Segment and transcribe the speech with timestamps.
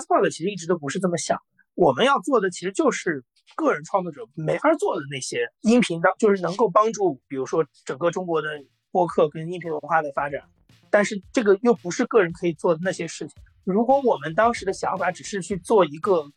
[0.00, 1.64] Spot 其实一直都不是这么想的。
[1.74, 8.48] 我们要做的其实就是个人创作者没法做的那些音频的，就是能够帮助，比如说整个中国的
[8.90, 10.42] 播客跟音频文化的发展。
[10.90, 13.36] 但是这个又不是个人可以做的那些事情。
[13.64, 16.28] 如果我们当时的想法只是去做一个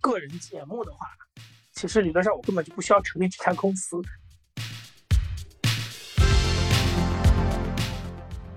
[0.00, 1.06] 个人节目的话，
[1.72, 3.96] 其实理论上我根本就不需要成立这家公司。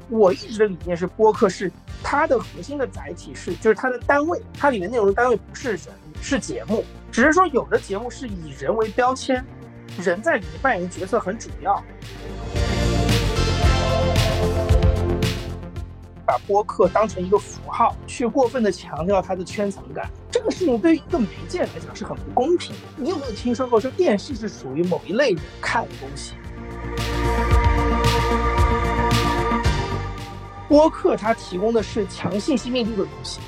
[0.10, 1.72] 我一直的理念是，播客是
[2.04, 5.80] 它的核心的载体是，就是它的单位，它里面内容的单位不是人，
[6.22, 6.84] 是节目。
[7.12, 9.44] 只是说有的节目是以人为标签，
[10.02, 11.84] 人在里面扮演的角色很主要。
[16.26, 22.82] 把播客当成一个符号，去过分的强调它的圈层感，这个事情对于一个媒介来讲是很不公平的。
[22.98, 26.34] 你有没有听说过说电视是属于某一类人看的东西？
[30.74, 33.40] 播客它提供的是强信息密度的东西，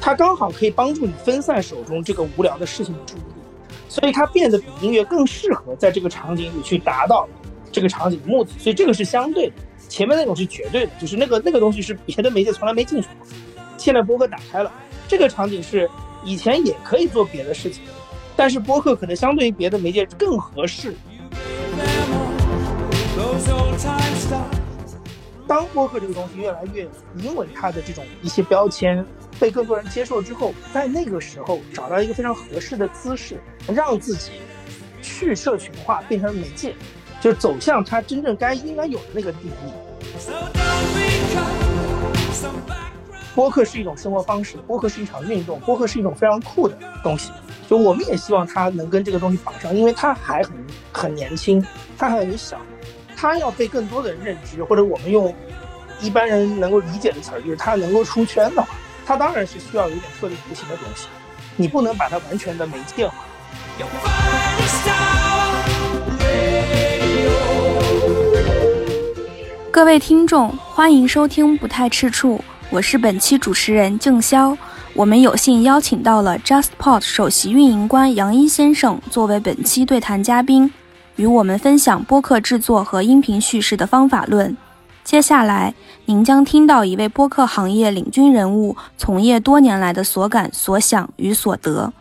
[0.00, 7.28] 它刚好可以帮助你分散手中这个无聊的事情的注意力，所以它变得比音乐更适合在这个场景里去达到
[7.72, 8.52] 这个场景的目的。
[8.60, 9.54] 所以这个是相对的，
[9.88, 13.26] 前面那种是绝对的，就是那个那个东西是别的媒介从来没进去过，
[13.76, 14.72] 现在播客打开了，
[15.08, 15.90] 这个场景是
[16.22, 17.82] 以前也可以做别的事情，
[18.36, 20.94] 但是播客可能相对于别的媒介更合适。
[25.48, 29.04] 当播客这个东西越来越因为它的这种一些标签
[29.40, 34.32] 被更多人接受之后，在那个时候找到一个非常合适的姿势，让自己
[35.00, 36.74] 去社群化，变成媒介，
[37.18, 39.72] 就走向它真正该应该有的那个定义。
[43.34, 47.30] 播客是一种生活方式，播客是一场运动，播客是一种非常酷的东西。
[47.68, 50.52] 就我们也希望它能跟这个东西绑上，因为它还很
[50.92, 51.64] 很年轻，
[51.96, 52.60] 它还很小。
[53.20, 55.34] 他要被更多的人认知，或者我们用
[56.00, 58.68] 一般人能够理解的词儿，就是他能够出圈的话，
[59.04, 61.08] 他当然是需要有点特立独行的东西。
[61.56, 63.14] 你不能把它完全的媒介化。
[69.72, 72.36] 各位听众，欢迎收听《不太吃醋》，
[72.70, 74.56] 我是本期主持人静潇。
[74.94, 80.72] 我们有幸邀请到了 JustPod 首席运营官杨一先生作为本期对谈嘉宾。
[81.18, 84.56] 与我们分享播客制作和音频叙事的方法论。
[85.02, 85.74] 接下来，
[86.04, 91.92] 您将听到一位播客行业领军人物从业多年来的所感、所想与所得。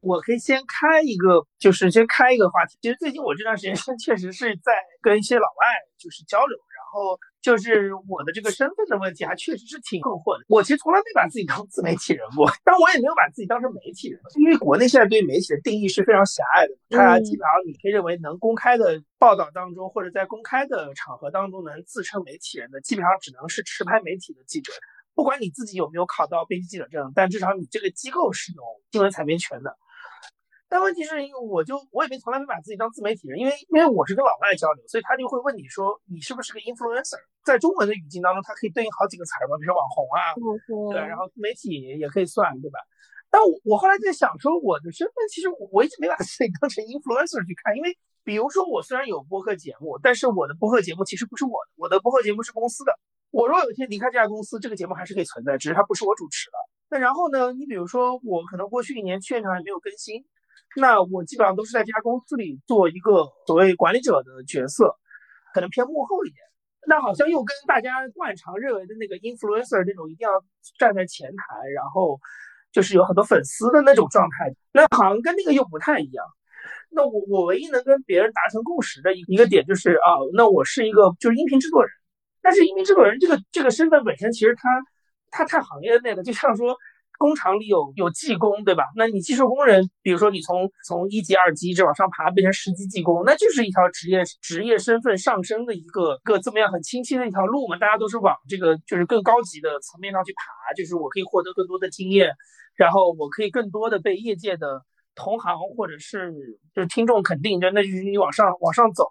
[0.00, 2.78] 我可以先开一个，就是先开一个话题。
[2.80, 5.66] 其实最近我这段时间 确实是在跟一些老外
[5.98, 6.56] 就是交流。
[6.96, 10.44] 然后就是我的这个身份的问题，还确实是挺困惑的。
[10.48, 16.72] 我其实从来没把自己当自媒体人过， 但我也没有把自己当成媒体人，因为国内现在对于媒体的定义是非常狭隘的。
[16.88, 24.72] 它基本上你可以认为能公开的报道当中，或者在公开的场合当中能自称媒体人的，基本上只能是持牌媒体的记者。
[25.14, 29.76] 不管你自己有没有考到编辑记者证，但至少你这个机构是有新闻采编权的。
[30.68, 40.34] 但问题是，因为我就我也没从来没把自己当自媒体人，因为因为我是跟老外交流，所以他就会问你说你是不是个 influencer，在中文的语境当中，它可以对应好几个词儿嘛，比如说网红啊，
[40.90, 42.80] 对，然后自媒体也可以算，对吧？
[43.30, 52.92] 但我我后来在想说，我的身份其实我一直没把自己当成 influencer 去看，因为比如说我虽然有播客节目，但是我的播客节目其实不是我的，我的播客节目是公司的。
[53.30, 56.56] 我如果有一天离开这家公司，这个节目还是可以存在，只是它不是我主持的。
[56.90, 60.24] 那然后呢，你比如说我可能过去一年现场也没有更新。
[60.76, 64.94] 那我基本上都是在这家公司里做一个所谓管理者的角色，
[65.54, 66.36] 可能偏幕后一点。
[66.86, 70.30] 那好像又跟大家惯常认为的那个 influencer 那种一定要
[70.78, 72.20] 站在前台，然后
[72.70, 76.24] 就是有很多粉丝的那种状态，那好像跟那个又不太一样。
[76.90, 81.90] 那我我唯一能跟别人达成共识的一一个点就是啊，那我是一个就是音频制作人，
[82.42, 84.68] 但是音频制作人这个这个身份本身其实他
[85.30, 86.76] 他太行业内了，就像说。
[87.18, 88.84] 工厂里有有技工，对吧？
[88.94, 97.76] 那你技术工人，比如说你从从一级、二级一直往上爬，变成十级技工，那就是一条职业职业身份上升的一个个这么样很清晰的一条路嘛。
[97.78, 102.32] 大家都是往这个就是更高级的层面上去爬，就是我可以获得更多的经验，
[102.74, 104.82] 然后我可以更多的被业界的
[105.14, 106.32] 同行或者是
[106.74, 109.10] 就是听众肯定，就那就是你往上往上走。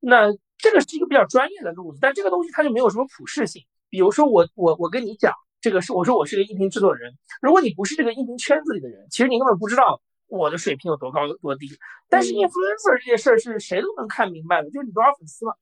[0.00, 3.62] 那这个是一个比较专业的路子，但这个东西它就没有什么普适性。
[3.88, 5.32] 比如说我我我跟你讲。
[5.60, 7.12] 这个是我说我是个音频制作人，
[7.42, 11.66] 如果你不是这个音频圈子里的人，其实你根本不知道我的水平有多高多低。
[12.08, 15.52] 但是 influencer 这件事儿是谁都能看明白的，就是你多少粉丝嘛，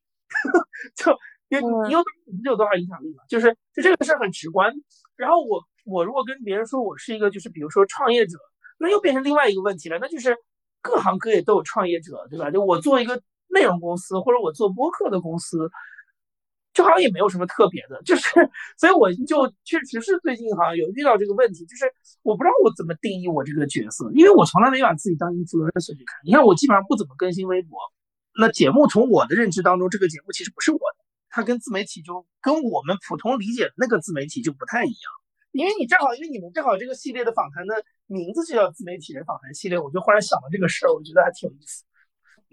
[0.94, 1.12] 就
[1.48, 1.56] 你
[1.86, 4.70] 你有你有多少影响力嘛，就是就这个事儿很直观。
[5.16, 8.36] 然后我我如果跟别人说我是一个就是比如说创业者，
[8.78, 10.36] 那又变成另外一个问题了，那就是
[10.82, 12.50] 各行各业都有创业者，对吧？
[12.50, 15.70] 就我做一个内容公司或者我做播客的公司。
[16.74, 18.28] 就好像也没有什么特别的，就是，
[18.76, 21.86] 所以我就确实是最近好像有遇到这个问题，就是
[22.22, 26.18] 我不知道我怎么定义我这个角色，因为我从来没把自己当 influencer 去看。
[26.26, 27.78] 你看我基本上不怎么更新微博，
[28.36, 35.06] 那节目从我的认知当中，这个节目其实不是我的，它跟自媒体就跟我们普通理解的那个自媒体就不太一样。
[35.52, 37.74] 因为你正好，因为你们正好这个系列的访谈的
[38.08, 41.84] 名字就叫自媒体人访谈系列，我就忽然想到这个事儿，我觉得还挺有意思。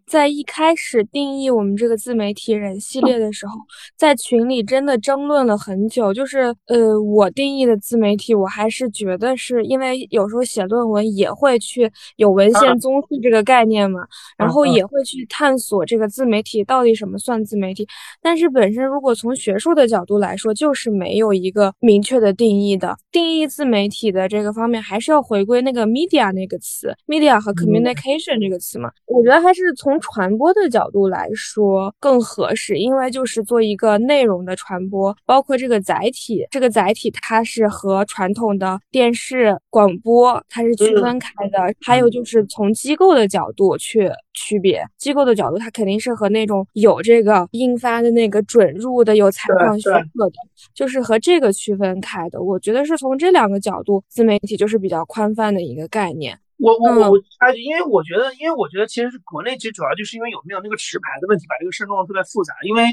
[0.08, 3.54] 在一开始定义我们这个自媒体人系列的时候，
[3.98, 6.14] 在群里真的争论了很久。
[6.14, 14.02] 就是，呃，我定义的自媒体，我还是觉得是因为有时候写论文也会去有文献综述这个概念嘛，
[14.38, 17.88] 然后也会去探索这个自媒体到底什么算自媒体。
[18.22, 22.96] 但是本身如果从学术的角度来说，就是没有一个明确的定义的。
[23.12, 28.92] 定义自媒体的这个方面，还是要回归那个 media 那个词，media 和 communication 这个词嘛。
[29.06, 41.74] 我觉得还是从传播的角度来说更合适，因为就是做一个内容的传播，包括这个载体，这个载体它是和传统的电视广播它是区分开的。
[41.82, 50.36] 还有就是从机构的角度去区别，机构的角度它肯定是和那种有这个印发的那个准入的、有采访许可的，
[50.74, 52.42] 就是和这个区分开的。
[52.42, 56.38] 我觉得是从这两个角度，自媒体就是比较宽泛的一个概念。
[56.62, 62.54] 我我我我哎，因为我觉得，因为我觉得其实是国内其实主要就是因为有没有那个持牌的问题，把这个事弄得特别复杂。
[62.64, 62.86] 因为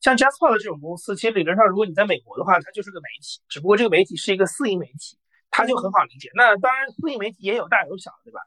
[0.00, 5.16] 像 JASPO 的这种公司，其实理论上如果你在美国的话，它就是个媒体，只不过这个媒体是一个私营媒体，
[5.50, 6.30] 它就很好理解。
[6.34, 8.40] 那当然，私营媒体也有大有小，对吧？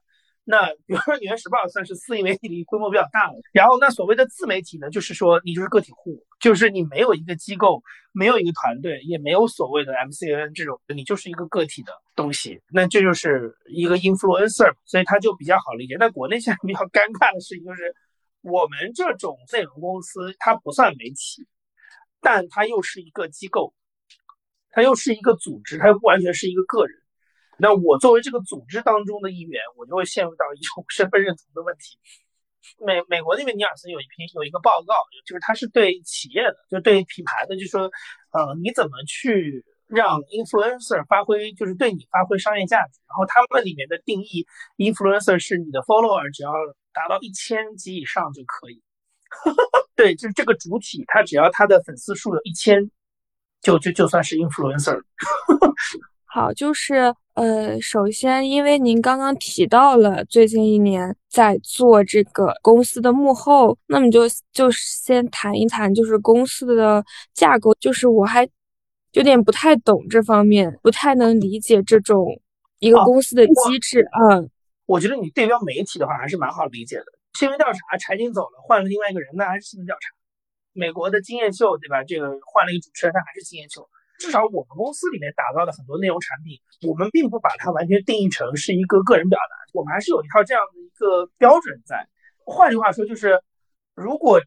[0.52, 15.98] 那比如说《纽约时报》算是私营媒体里规模比较大的，然后那所谓的自媒体呢，就是说你就是个体户，就是你没有一个机构，没有一个团队，也没有所谓的 MCN 这种，你就是一个个体的东西，那这就是一个 influencer，所以它就比较好理解。
[16.00, 17.94] 那国内现在比较尴尬的事情就是，
[18.42, 21.46] 我们这种内容公司它不算媒体，
[22.22, 23.76] 但它又是一个机构，
[24.72, 26.99] 它又是一个组织，它又不完全是一个个人。
[27.60, 31.98] 那我作为这个组织当中的一员，我就会陷入到一种 身份认同的问题。
[32.86, 34.94] 美美国那边尼尔森有一篇有一个报告，
[35.26, 37.90] 就是他是对企业的，就对品牌的，就说，
[38.32, 43.00] 呃，你怎么去让 influencer 发挥，就是对你发挥商业价值。
[43.08, 44.46] 然后他们里面的定义
[44.78, 46.52] ，influencer 是你的 follower 只要
[46.94, 48.84] 达到一千级以上就可以。
[49.96, 52.92] 对，就是这个主体，他只要他的粉丝数有一千，
[53.62, 55.02] 就就就算是 influencer。
[56.32, 64.22] 好，就是呃，首先，因为您刚刚提到了最近一年在做这个公司的幕后，那么就
[64.54, 67.04] 就先谈一谈，就是公司的
[67.34, 67.74] 架构。
[67.80, 68.48] 就是我还
[69.14, 72.40] 有点不太懂这方面，不太能理解这种
[72.78, 74.08] 一个公司的机制。
[74.30, 74.48] 嗯，
[74.86, 77.06] 我觉得你对标媒体的话还是蛮好理解的。
[77.34, 80.14] 新闻调查，柴静走了，换了另外一个人，那还是新闻调查。
[80.74, 82.04] 美国的经验秀，对吧？
[82.04, 83.90] 这个换了一个主持人，那还是经验秀。
[84.20, 92.08] 至少我们公司里面打造的很多内容产品，我们并不把它完全定义成是一个个人表达，我们还是有一套这样的一个标准在。
[92.46, 93.42] 换句话说，就是
[93.96, 94.42] 如果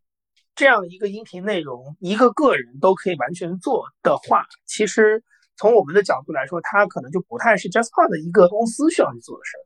[0.54, 5.24] 这样一个音频内容一个个人都可以完全做的话，其实
[5.56, 9.64] 从我们的角度来说，它可能就不太是 JustPod 的一个公司需要去做的事儿。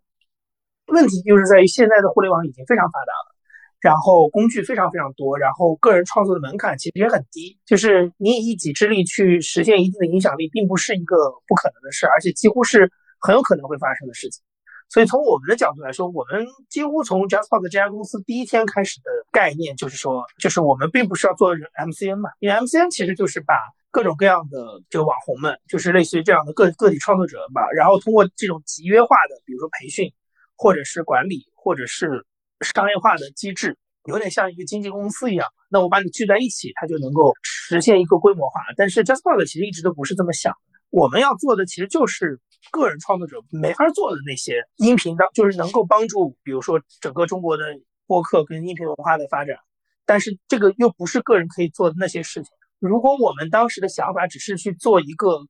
[0.95, 3.36] 问题就是在于现在的互联网已经非常发达了。
[3.81, 11.17] 然后工具非常非常多，然后个人创作的门槛其实也很低，就是你以一己之力去实现一定的影响力，并不是一个
[11.47, 12.91] 不可能的事，而且几乎是
[13.21, 14.43] 很有可能会发生的事情。
[14.89, 23.55] 所以从我们的角度来说，我们几乎从 JustPod 这家公司第一天开始的概念就是说，就是我们并不是要做 MCN 嘛，因为 MCN 其实就是把
[23.91, 30.13] 各种各样的就网红们，就是类似于这样的个个体创作者吧，然后通过这种集约化的，比如说培训，
[30.57, 32.25] 或者是管理，或者是
[32.61, 38.61] 商业化的机制有点像一个经纪公司一样，那我把你聚在一起，它就能够实现一个规模化。
[38.77, 40.55] 但是 JustPod 其实一直都不是这么想，
[40.91, 47.65] 我们要做的其实就是个人创作者没法做的那些音频的，就是能够帮助，比如说整个中国的
[48.07, 49.57] 播客跟音频文化的发展。
[50.05, 52.51] 但是这个又不是个人可以做的那些事情。
[52.79, 55.41] 如果我们当时的想法只是去做一个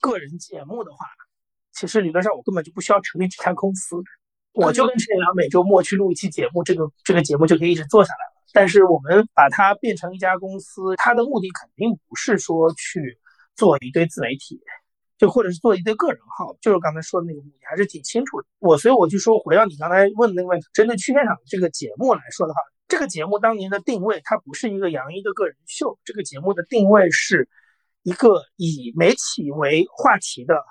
[0.00, 1.06] 个人节目的话，
[1.72, 3.94] 其实理论上我根本就不需要成立这家公司。
[4.52, 8.42] 我就跟陈阳每周末去录一期节目，这个这个节目就可以一直做下来了。
[8.52, 13.16] 但是我们把它变成一家公司，它的目的肯定不是说去
[13.54, 14.60] 做一堆自媒体，
[15.18, 18.48] 就或者是做一堆个人号，就是刚才说的那个目的还是挺清楚的。
[18.58, 27.48] 我所以我就说，回到你刚才问的那个问题，针对去片场这个节目来说的话，这个节目当年的定位，它不是一个杨一的个人秀，这个节目的定位是
[28.02, 30.64] 一个以媒体为话题的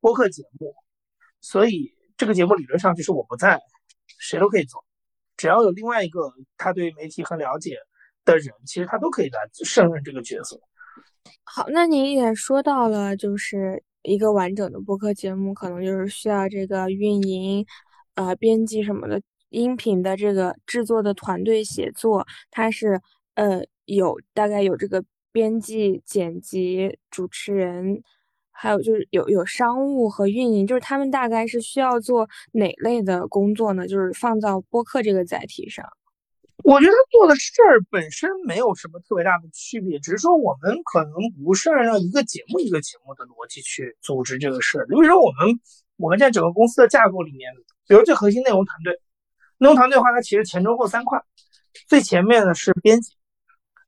[0.00, 0.74] 播客节目，
[1.42, 1.97] 所以。
[2.18, 3.60] 这个节目理论上就是我不在，
[4.18, 4.84] 谁都可以做，
[5.36, 7.78] 只要有另外一个他对媒体很了解
[8.24, 10.60] 的人，其实他都可以来胜任这个角色。
[11.44, 17.64] 好，那您也说到了，就是一个完整的播客节目，可能就是需要这个运营、
[18.14, 23.00] 呃编辑什么的，音频的这个制作的团队写作，它是
[23.34, 28.02] 呃有大概有这个编辑、剪辑、主持人。
[28.60, 33.86] 还有就是有有商务和运营，就是他们大概是需要做哪类的工作呢？
[33.86, 35.86] 就是放到播客这个载体上，
[36.64, 41.12] 我觉得他做的事儿本身没有什么特别大的区别，只是说我们可能
[41.44, 44.86] 不是按照一个节目一个节目的逻辑去组织这个事儿。
[44.86, 45.60] 比如说我们
[45.96, 47.52] 我们在整个公司的架构里面，
[47.86, 48.92] 比如最核心内容团队，
[49.58, 51.22] 内容团队的话，它其实前中后三块，
[51.86, 53.12] 最前面的是编辑。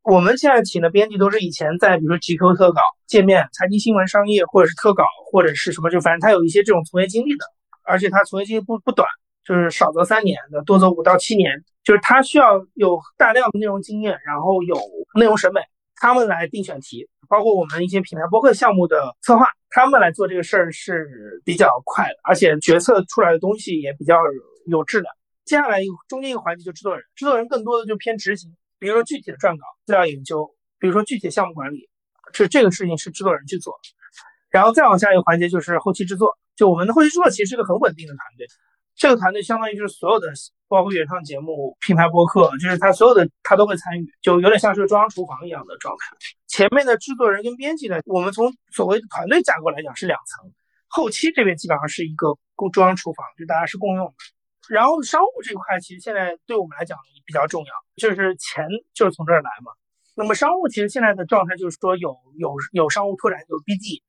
[0.03, 7.45] 我们现在请的编辑都是以前在比如说 GQ 特稿、界面、财经新闻、商业，或者是特稿，或者是什么，就反正他有一些这种从业经历的，
[7.85, 9.07] 而且他从业经历不不短，
[9.45, 14.75] 就是少则三年的，多则五到七年，就是他需要有大量的内容经验，然后有
[15.17, 15.61] 内容审美，
[15.97, 24.17] 他们来定选题，包括我们一些品牌播客项目的策划，他们来做这个事儿是比较快的，而且决策出来的东西也比较
[24.67, 25.15] 有质量。
[25.45, 28.51] 接下来一个中间一个环节就制作人，制作人更多的就偏执行。
[28.81, 31.89] 比如说具体的撰稿、资料研究，比如说具体的项目管理，
[32.33, 33.79] 这这个事情是制作人去做。
[34.49, 38.49] 然后再往下一个环节就是后期制作，就我们的后期制作其实是个很稳定的团队。
[38.97, 40.29] 这个团队相当于就是所有的，
[40.67, 46.17] 包括原创节目、品牌播客，就是他所有的他都会参与，就有点像是中央厨房一样的状态。
[46.49, 50.53] 前面的制作人跟编辑呢，我们从所谓的团队架构来讲是两层，
[50.89, 54.13] 后期这边基本上是一个共中央厨房，就大家是共用的。
[54.71, 56.97] 然后商务这块其实现在对我们来讲
[57.27, 59.73] 比较重要，就是钱就是从这儿来嘛。
[60.15, 64.01] 那么商务其实现在的状态就是说有有有商务拓展，有 BD，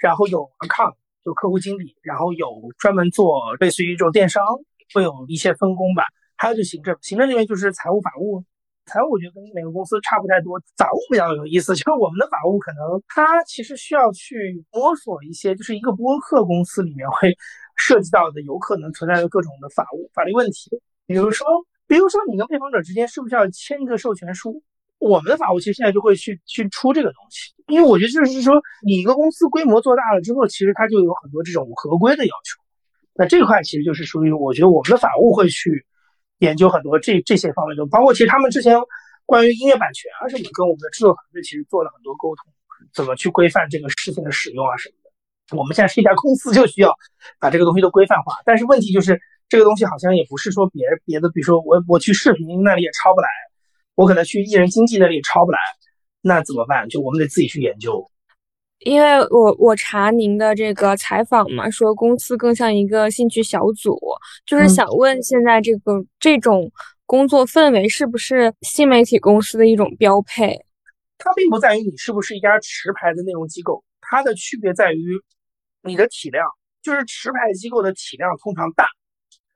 [0.00, 4.42] 然后有 account 就客户经理，然后有专门做类似于这种电商，
[4.94, 6.02] 会有一些分工吧。
[6.34, 8.42] 还有就行政，行政这边就是财务法务，
[8.86, 10.58] 财务我觉得跟每个公司差不太多。
[10.78, 17.36] 法务比较有意思，就是我们的法务可能它其实需要去摸索一些，就是一个播客公司里面会。
[17.76, 20.70] 涉及到的有可能存在的各种的法务法律问题，
[21.06, 21.46] 比如说，
[21.86, 24.62] 比如说你跟被访者之间是不是要签一个授权书？
[24.98, 32.62] 我们的法务其实现在就会去去出这个东西，因为我觉得就是说，你一个公司规模做大了之后，其实它就有很多这种合规的要求。
[33.14, 35.84] 那这块其实就是属于我觉得我们的法务会去
[36.38, 38.78] 研究很多这这些方面的，包括其实他们之前
[39.26, 42.50] 关于音乐版权啊什么，跟我们的制作团队其实做了很多沟通，
[42.94, 44.95] 怎么去规范这个事情的使用啊什么。
[45.52, 46.92] 我们现在是一家公司，就需要
[47.38, 48.34] 把这个东西都规范化。
[48.44, 53.28] 但是问题就是，这个东西好像也不是说别别的，比如说我我去视频那里也抄不来，
[53.94, 55.58] 我可能去艺人经纪那里也抄不来，
[56.20, 56.88] 那怎么办？
[56.88, 58.04] 就我们得自己去研究。
[58.80, 63.96] 因为我我查您的这个采访嘛，说公司更像一个兴趣小组，
[64.44, 66.68] 就是想问现在这个这种
[67.06, 70.60] 工作氛围是不是新媒体公司的一种标配？
[71.18, 75.04] 它并不在于你是不是一家持牌的内容机构，它的区别在于。
[75.86, 76.46] 你的体量
[76.82, 78.86] 就是持牌机构的体量通常大，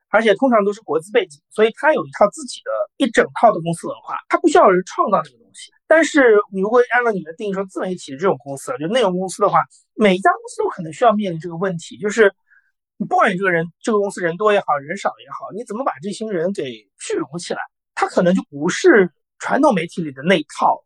[0.08, 5.70] 而且通常都是国资背景，所以它有一套自己的一整套的公司文化，它不需要人创造这个东西。
[5.87, 12.32] 但是你如果按照你的定义说自媒体这种公司，就内容公司的话，每一家公司都可能需要面临这个问题，就是
[12.96, 16.64] 不管你这个人这个公司人多也好，人少也好，你怎么把这些人给
[16.99, 17.60] 聚拢起来？
[17.94, 20.82] 它可能就不是传统媒体里的那一套。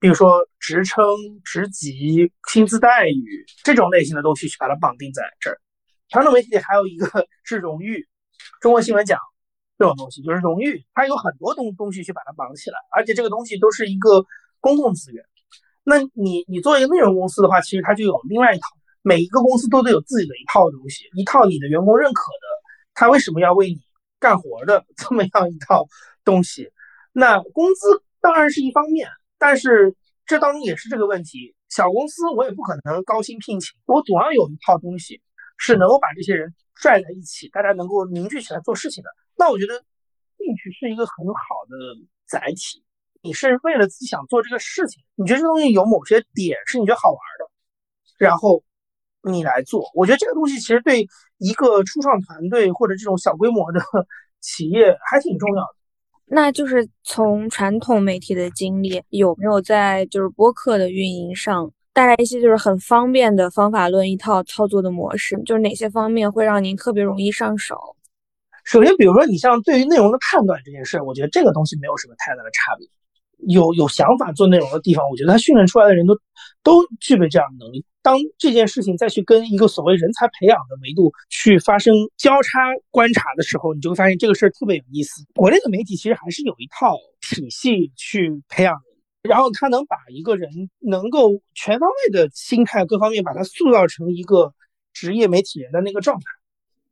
[0.00, 1.04] 比如说职称、
[1.44, 5.60] 职级、薪资待遇这种类型的东西，去把它绑定在这儿。
[6.08, 8.06] 传统媒体还有一个是荣誉，
[8.60, 9.18] 中国新闻奖
[9.76, 14.24] 这种东西就是荣誉，它有很多东东西去把它绑起来，而且这个东西都是一个
[14.60, 15.24] 公共资源。
[15.82, 18.68] 那你你做一个内容公司的话，其实它就有另外一套，
[19.02, 22.46] 每一个公司都得有自己的一套东西，一套你的员工认可的，
[22.94, 23.80] 他为什么要为你
[24.20, 25.88] 干活的 这么样一套
[26.24, 26.70] 东西。
[27.10, 29.08] 那工资当然是一方面。
[29.38, 29.94] 但是
[30.26, 35.22] 这当中也是这个问题，小公司我也不可能高薪聘请，我总要有一套东西
[35.56, 39.10] 是能够把这些人拽在一起，大家能够凝聚起来做事情的。
[39.36, 39.74] 那我觉得
[40.36, 41.76] 兴趣是一个很好的
[42.26, 42.84] 载体，
[43.22, 47.50] 你是为了自己想做这个事情，你觉得这东西有某些点是你觉得好玩的，
[48.18, 48.62] 然后
[49.22, 49.90] 你来做。
[49.94, 51.06] 我觉得这个东西其实对
[51.38, 53.80] 一个初创团队或者这种小规模的
[54.40, 55.77] 企业还挺重要的。
[56.30, 65.40] 那就是从传统媒体的经历，有没有在就是播客的运营上带来一些就是很方便的方法论一套操作的模式？
[65.44, 67.76] 就是哪些方面会让您特别容易上手？
[68.64, 72.86] 首先，比如说你像对于内容的判断这件事，我觉得这个东西没有什么太大的差别。
[73.48, 76.14] 有有想法做内容的地方，我觉得他训练出来的人都
[76.62, 77.84] 都具备这样的能力。
[78.02, 85.24] 当这件事情再去跟一个所谓人才培养的维度去发生交叉观察的时候，你就会发现这个事儿特别有意思。
[85.34, 88.82] 国内的媒体其实还是有一套体系去培养人，
[89.22, 90.50] 然后他能把一个人
[90.80, 94.54] 能够全方位的心态各方面把他塑造成一个
[94.92, 96.24] 职业媒体人的那个状态。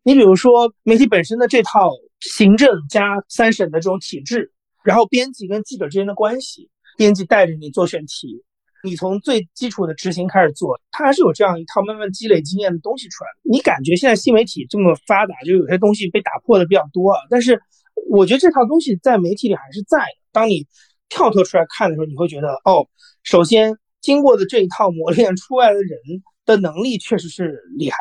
[0.03, 4.53] 你比如说媒体本身的这套行政加三审的这种体制，
[4.87, 8.45] 然后编辑跟记者之间的关系，编辑带着你做选题，
[8.85, 13.31] 你从最基础的执行开始做，他还是有这样一套慢慢积累经验的东西出来。
[13.43, 17.61] 你感觉现在新媒体这么发达，就有些东西被打破的比较多啊，但是
[18.09, 20.23] 我觉得这套东西在媒体里还是在的。
[20.31, 20.65] 当你
[21.09, 22.87] 跳脱出来看的时候，你会觉得哦，
[23.25, 25.99] 首先经过的这一套磨练出来的人
[26.45, 27.97] 的能力确实是厉害。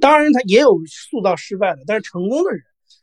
[0.00, 2.62] 当然，他也有塑造失败的，但是成功的人，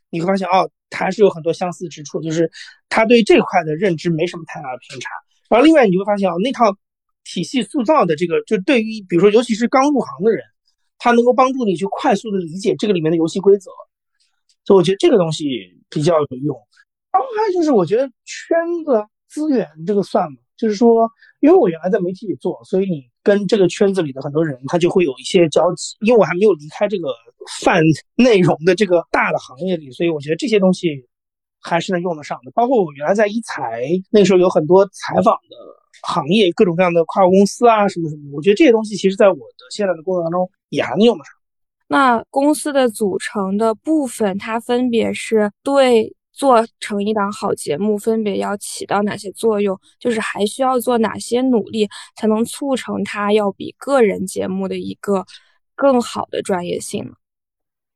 [0.10, 2.51] 你会发现哦，他还是有很多相似之处，就是
[2.89, 5.10] 他对这块的认知没什么太大的偏差。
[5.50, 6.75] 然后另外你会发现哦，那套
[7.24, 10.44] 体系塑造的这个，就对于比如说尤其是刚入行的人，
[10.98, 13.72] 他能够帮助你去快速的理解这个里面的游戏规则。
[14.66, 15.46] 所以我觉得这个东西
[15.89, 16.58] 比较有用。
[17.12, 19.06] 然后还有就是，我觉得圈子。
[19.30, 20.39] 资源这个算吗？
[20.60, 25.96] 就是说，因为我原来在媒体里做，所以你跟这个圈子里的很多人，他就会有一些交集。
[26.01, 27.08] 因为我还没有离开这个
[27.62, 27.82] 泛
[28.16, 30.89] 内容的这个大的行业里，所以我觉得这些东西
[31.62, 32.51] 还是能用得上的。
[32.51, 35.56] 包括我原来在一财，那时候有很多采访的
[36.04, 38.24] 行业，各种各样的跨国公司啊，什么什么。
[38.34, 41.34] 我觉得这些东西其实在我的现在的工作当中也还能用得上。
[41.88, 46.13] 那公司的组成的部分，它分别是对。
[46.39, 49.77] 做成一档好节目，分别要起到哪些作用？
[50.00, 55.25] 就是还需要做哪些努力，才能促成它要比个人节目的一个
[55.75, 57.12] 更好的专业性呢？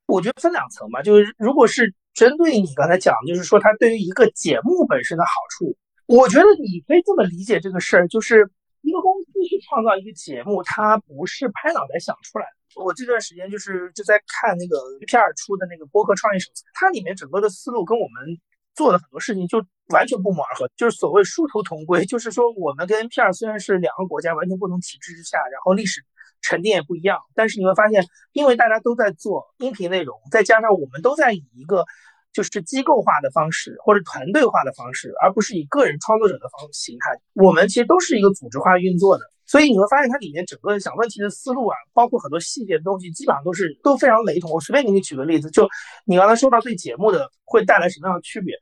[0.07, 12.62] 我觉得分两层吧，就是如果是针对你刚才讲，就是说它对于一个节目本身的好处，我觉得你可以这么理解这个事儿，就是一个公司去创造一个节目，它不是拍脑袋想出来的。
[12.75, 18.37] 我这段时间就是就在看那个 NPR 出的那个播客创业手册，它里面整个的思路跟我们
[18.75, 22.05] 做的很多事情就完全不谋而合，就是所谓殊途同归。
[22.05, 26.01] 就是说，我们跟 NPR 虽然是两个国家完全不同体制之下，然后历史
[26.41, 31.85] 沉淀也不一样，但是你会发现，因为大家都在做音频内容，再加上我们都在以一个
[32.33, 39.23] 就是机构化的方式或者团队化的方式，而不是以个人创作者的方形态，我们其实都是一个组织化运作的。
[39.45, 44.51] 所以你会发现，它里面整个想问题的思路啊，包括很多细节的东西，基本上都是都非常雷同。
[44.51, 45.67] 我随便给你举个例子，就
[46.05, 48.55] 你刚才说到对节目的会带来什么样的区别，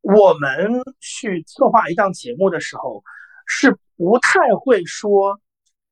[0.00, 3.02] 我们去策划一档节目的时候，
[3.46, 5.40] 是不太会说，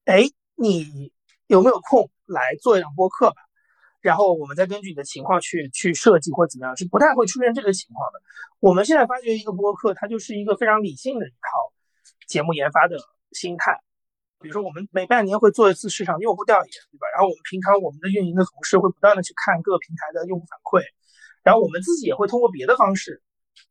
[0.05, 0.24] 哎，
[0.57, 1.12] 你
[1.46, 3.37] 有没有空来做一档播客吧？
[4.00, 8.20] 然后我们再根据你的情况去去设计或怎么样，是不太会出现这个情况的。
[8.59, 11.72] 我们现在发觉一个播客，它就是一个非常理性的一套
[12.26, 12.96] 节目研发的
[13.33, 13.79] 心态。
[14.40, 17.07] 比如说，我们每半年会做一次市场用户调研，对吧？
[17.12, 20.83] 然后我们平常我们的运营的同事会不断的去看各个平台的用户反馈，
[21.44, 23.20] 然后我们自己也会通过别的方式，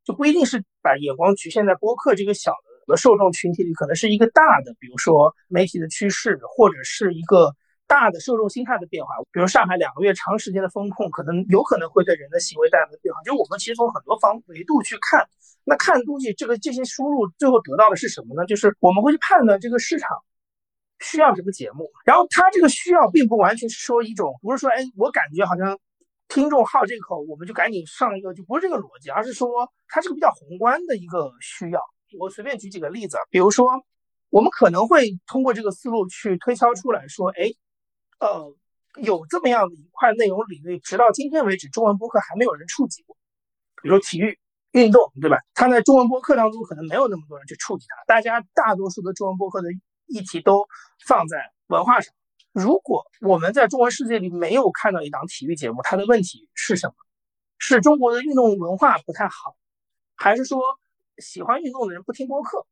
[0.05, 2.53] 就不一定是把眼光局限在播客这个小
[2.85, 7.55] 的受众群体里，可能是一个大的，比如说媒体的趋势，或者是一个
[7.87, 9.09] 大的受众心态的变化。
[9.31, 13.23] 比如上海两个月长时间的风控，可能有可能会对人的行为带来的变化。
[13.23, 15.27] 就我们其实从很多方维度去看，
[15.63, 18.45] 那看东西这个这些输入最后得到的是什么呢？
[18.45, 20.09] 就是我们会去判断这个市场。
[20.99, 21.89] 需要什么节目？
[22.05, 25.79] 然后他这个需要并不完全是说一种，不是说哎，我感觉好像
[26.27, 29.49] 听众好这口，我们就赶紧上一个，就不是这个逻辑，而是说
[29.87, 31.81] 它是个比较宏观的一个需要。
[32.19, 33.67] 我随便举几个例子，比如说
[34.29, 37.49] 我们可能会通过这个思路去推敲出来说，哎，
[38.19, 38.53] 呃，
[39.01, 43.15] 有这么样的一块内容领域，直到今天为止，中文播客还没有人触及过，
[43.81, 44.37] 比如说体育
[44.71, 45.37] 运动，对吧？
[45.53, 49.69] 它在中文播客当中可能没有那么多人去触及它，大家大多数的中文播客的。
[50.09, 50.67] 议题都
[51.07, 52.13] 放在文化上。
[52.51, 56.93] 如果我们在中文世界里没有看到一档体育节目，它的问题是什么？
[57.59, 59.55] 是中国的运动文化不太好，
[60.15, 60.59] 还是说
[61.19, 62.65] 喜欢运动的人不听播客，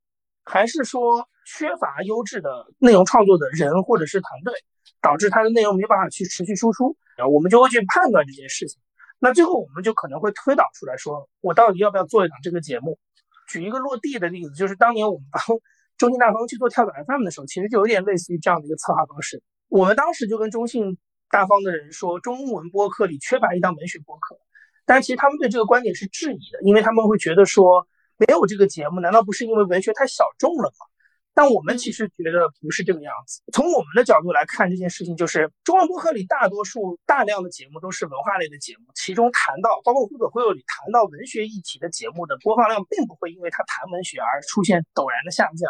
[0.44, 4.54] 还是说缺乏优质的内容创作的人或者是团队，
[5.00, 6.98] 导致它的内容没办法去持续输出？
[7.16, 8.82] 然后我们就会去判断这件事情。
[9.20, 12.98] 那最后我们就可能会推导出来说，我到底要不要做一档这个节目？
[13.48, 15.42] 举一个落地的例子，就是当年我们帮。
[15.98, 19.42] 中信大方去做跳蚤 FM 的时候，其实就有点类似于这样的一个策划方式。
[19.68, 20.98] 我们当时就跟中信
[21.30, 24.38] 大方的人说，中文播客里缺乏一档文学播客。
[24.86, 27.86] 但其实他们对这个观点是质疑的，因为他们会觉得说，
[28.18, 30.86] 没有这个节目，难道不是因为文学太小众了吗？
[31.34, 33.44] 但我们其实觉得不是这个样子。
[33.52, 45.70] 从我们的角度来看这件事情，就是中文播客里大多数大量的节目都是文化类的节目，其中谈到包括《忽左忽右》里谈到文学议题的节目的播放量，并不会因为它谈文学而出现陡然的下降。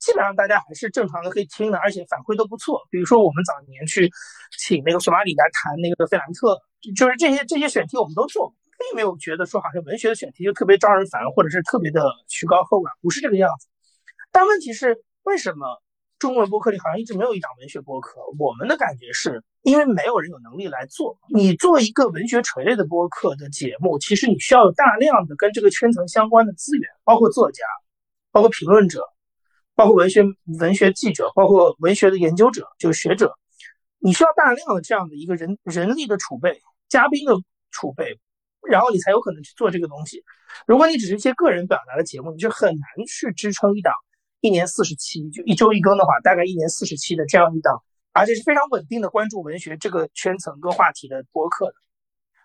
[0.00, 2.80] 基本上大家还是正常的可以听的，而且反馈都不错。
[2.90, 4.10] 比如说我们早年去
[4.58, 6.58] 请那个索马里来谈那个费兰特，
[6.96, 13.68] 就是这些这些选题我们都做，并没有觉得说好像文学的选题就特别招人烦，或者是特别的曲高和寡，不是这个样子。
[14.32, 15.82] 但问题是，为什么
[16.18, 18.20] 中文播客里好像一直没有一档文学播客？
[18.38, 21.18] 我们的感觉是因为没有人有能力来做。
[21.34, 27.64] 你做一个文学垂类的播客的节目，其实你需要有大量的跟这个圈层相关的资源，包括作家，
[28.32, 29.02] 包括评论者，
[29.80, 30.22] 包括文学
[30.58, 33.34] 文学记者，包括文学的研究者，就是学者。
[33.98, 37.32] 你需要大量的这样的一个人人力的储备，嘉宾的
[37.70, 38.20] 储备，
[38.68, 40.22] 然后你才有可能去做这个东西。
[40.66, 43.94] 如果你只是一些个人表达的节目，你就很难去支撑一档
[44.42, 51.74] 一年四十期就一周一更的话，大概一年四十期的这样一档，而且是非常稳定的关注文学这个圈层跟话题的播客的。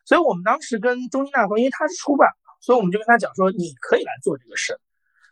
[0.06, 2.30] 所以我们当时跟中金大风，因为他是出版，
[2.62, 4.80] 所以我们就跟他讲说，你可以来做这个事。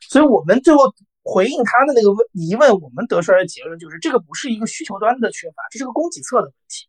[0.09, 0.93] 所以我们最后。
[1.23, 6.87] 回应他的那个问疑问，我们得出来的结论就是，这个不是一个需求端的缺乏，这是个供给侧的问题，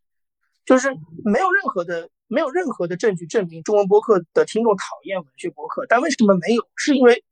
[0.65, 0.89] 就是
[1.23, 6.67] 没有任何的没有任何的证据证明中文播客的听众讨厌文学播客，但为什么没有？
[6.75, 7.23] 是因为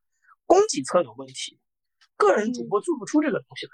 [0.45, 1.59] 供给侧有问题，
[2.15, 3.71] 个人主播做不出这个东西来，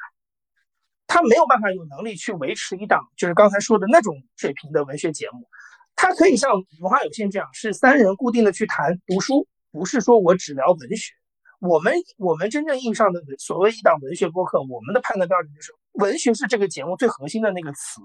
[1.06, 5.48] 他没有办法有能力去维持一档就是刚才说的那种水平的文学节目，
[5.96, 11.14] 他可以像文化有限这样，是三人固定的去谈读书，不是说我只聊文学。
[11.60, 18.00] 我们我们真正意义上的所谓一档文学播客，我们的判断标准就是文学是这个节目最核心的那个词，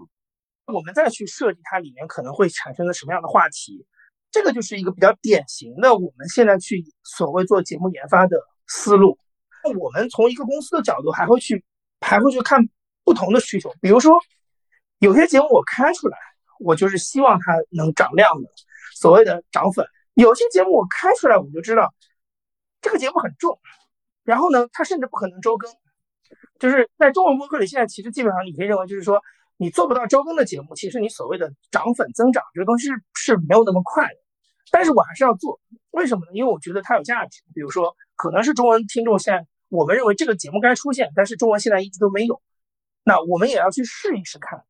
[0.67, 3.87] 我们再去设计它里面可能会产生的什么样的话题，
[4.33, 8.37] 这个就是一个比较典型的我们现在去所谓做节目研发的
[8.67, 9.17] 思路。
[9.63, 11.65] 那我们从一个公司的角度还会去
[12.01, 12.69] 还会去看
[13.05, 14.13] 不同的需求，比如说
[14.99, 16.19] 有些节目我开出来，
[16.59, 18.49] 我就是希望它能涨量的，
[18.97, 21.95] 所谓的涨粉；有些节目我开出来，我就知道。
[22.85, 23.59] 这个节目很重，
[24.25, 25.73] 然后呢，它甚至不可能周更，
[26.59, 29.23] 就是在中文播客里，现在其实基本上你可以认为，就是说
[29.57, 34.17] 你做不到周更的节目，其实你所谓的涨粉增长这个东西是是没有那么快的。
[34.71, 35.59] 但是我还是要做，
[35.93, 36.33] 为什么呢？
[36.35, 37.41] 因为我觉得它有价值。
[37.55, 42.43] 比如说，可能是中文听众现在我们认为这个节目该出现，但是中文现在一直都没有，
[43.03, 44.63] 那我们也要去试一试看，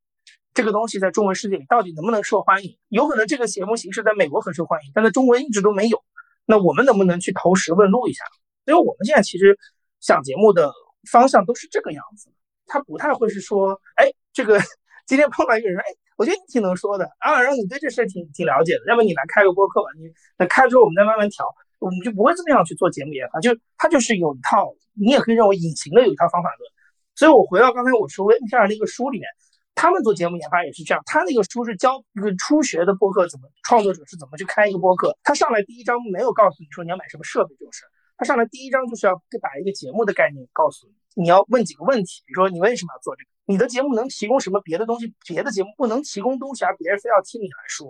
[0.52, 2.78] 这个东西在中文世界里到底能不能受欢迎。
[2.90, 6.00] 有可能这个节目形式在美国很受欢迎，但在中文一直都没有。
[6.46, 8.24] 那我们能不能去投石问路一下？
[8.66, 9.58] 因为我们现在其实
[10.00, 10.72] 想节目的
[11.10, 12.30] 方向都是这个样子，
[12.66, 14.58] 他不太会是说，哎，这个
[15.06, 15.84] 今天碰到一个人，哎，
[16.16, 19.88] 我觉得你挺能说的啊，然后你对这事挺挺了解的，要不你来开个播客吧？
[19.98, 21.46] 你那开之后我们再慢慢调，
[21.78, 26.70] 我们就不会这么样去做节目研发，就他就是有一套，你也可以认为隐形的有一套方法论。
[27.14, 29.28] 所以我回到刚才我说 NPR 那个书里面。
[29.74, 35.16] 他们做节目研发也是这样，他那个书是教一个初学的播客怎么创作者是怎么去开一个播客。
[35.22, 37.84] 他上来第一章没有告诉你说你要买什么设备这种事，
[38.16, 47.88] 他上来第一章就是要把一个节目的概念告诉你，你要问几个问题，比如说你为什么要做这个，你的节目能提供什么别的东西，别的节目不能提供东西，而别人非要听你来说。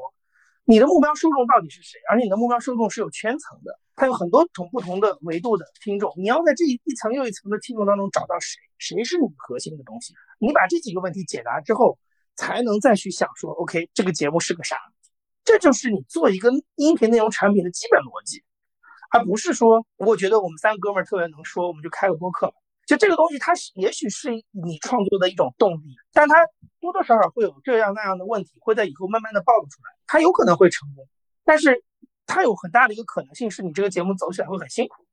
[0.65, 2.01] 你的目标受众到底是谁？
[2.09, 6.13] 而且你的目标受众是有圈层的，它有很多种不同的维度的听众。
[6.17, 10.15] 你要在这一一层又一层的听众当中找到谁，谁是你核心的东西？
[10.39, 11.99] 你把这几个问题解答之后，
[12.35, 14.79] 才能再去想说，OK，这个节目是个啥？
[15.45, 18.43] 这就是你做一个音频内容产品的基本逻辑，
[19.11, 22.55] 而不是说我觉得我们三个哥们儿特别能说，我们就开个播客。
[22.87, 26.35] 就这个东西，它也许是你创作的一种动力，但它
[26.81, 29.91] 多多少少会有这样那样的问题，会在以后慢慢的暴露出来。
[30.07, 31.09] 它有可能会成功，
[31.45, 31.83] 但是
[32.27, 35.07] 它有很大的一个可能性是你这个节目走起来会很辛苦。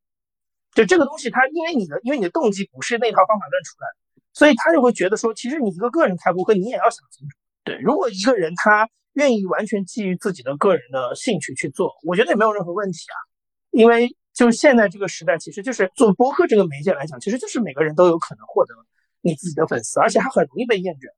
[0.74, 7.38] 就这个东西，它因为你的因为你的动机不是那套方法论出来的，所以他就会觉得说，其实你一个个人开播客，你也要想清楚。
[7.64, 13.16] 对，如果一个人他愿意完全基于自己的个人的兴趣去做，我觉得也没有任何问题啊，
[13.72, 14.14] 因为。
[14.34, 18.74] 就现在这个时代，其实就是做播客这个媒介来讲，其实就是每个人都有可能获得
[19.22, 21.12] 你自己的粉丝，而且还很容易被验证。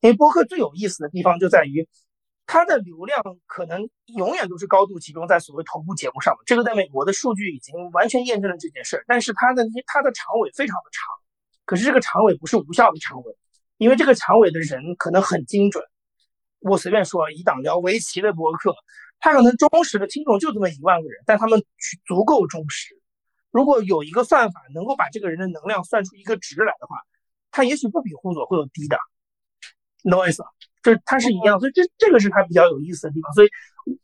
[0.00, 1.88] 因为播客最有意思的地方就在于，
[2.44, 9.04] 它的流量可能永远都是高度集中在所谓头部节目上的这个在美国的数据已经完全验证了这件事儿。
[9.06, 11.02] 但是它的它的长尾非常的长，
[11.64, 13.36] 可是这个长尾不是无效的长尾，
[13.78, 15.84] 因为这个长尾的人可能很精准。
[16.60, 18.74] 我随便说，一档聊围棋的博客。
[19.18, 21.62] 他可能忠实的听众就这么一万个人，但他们
[22.06, 22.94] 足够忠实。
[23.50, 26.98] 如果有一个算法能够把这个人的能量算出一个值来的话，
[27.50, 28.98] 他也许不比互佐会有低的。
[30.02, 30.48] 你懂我意思吧？
[30.82, 33.32] 就它是一样，所以这这个是它比较有意思的地方。
[33.32, 33.48] 所以，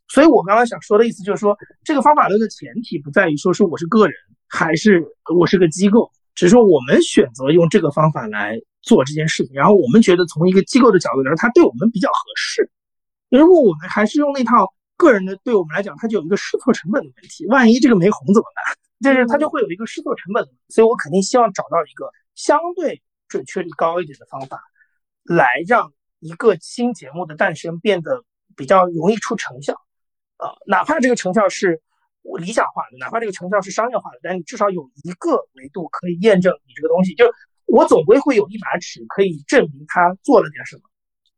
[0.09, 4.15] 所以我刚刚想说的意思就是说，这个方法论的前提不在于说是我是个人
[4.49, 5.05] 还是
[5.39, 12.71] 我是个机构，只是说我们选择用这个方法来做这件事情，然后我们觉得从一个机构的角度来说，它对我们比较合适。
[13.29, 14.73] 如果我们还是用那套。
[14.97, 17.47] 个人的对我们来讲，它就有一个试错成本的问题。
[17.47, 18.77] 万一这个没红怎么办？
[19.03, 20.49] 就是它就会有一个试错成本。
[20.69, 24.63] 所以我肯定希望找到一个相对准确率高一点的方法，
[25.25, 28.25] 来让一个新节目的诞生变得
[28.57, 29.75] 比较容易出成效。
[30.37, 31.83] 啊，哪怕这个成效是
[32.39, 37.25] 理想化的，哪怕这个成效是商业化的，但你至少有一个维度可以验证你这个东西，就
[37.67, 40.83] 我总归会有一把尺可以证明他做了点什么。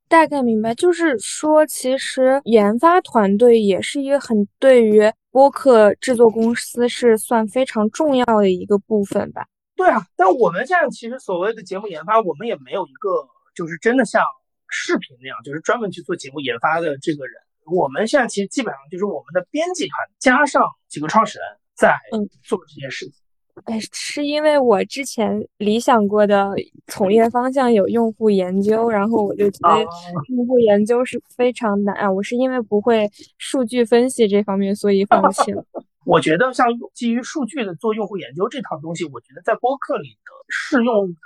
[0.09, 9.47] 大概明白，就是说，其实研发团队也是一个很对于播客制作公司是算非常重要的一个部分吧。
[9.75, 14.23] 对啊，但我们现在其实所谓的节目研发，我们也没有一个就是真的像
[14.69, 17.35] 视频那样，就是专门去做节目研发的这个人。
[17.67, 21.97] 我们现在其实基本上就是我们的编辑团加上几个创始人在
[22.45, 23.24] 做这件事情。
[23.67, 26.51] 哎，是因为我之前理想过的
[26.89, 29.87] 从业方向有用户研究，然后我就觉得
[30.29, 32.11] 用户研究是非常难啊。
[32.11, 35.65] 我是因为不会数据分析这方面，所以放弃了。
[36.05, 41.17] 我觉得像基于数据的做用户研究这套东西，我觉得在播客里的适用，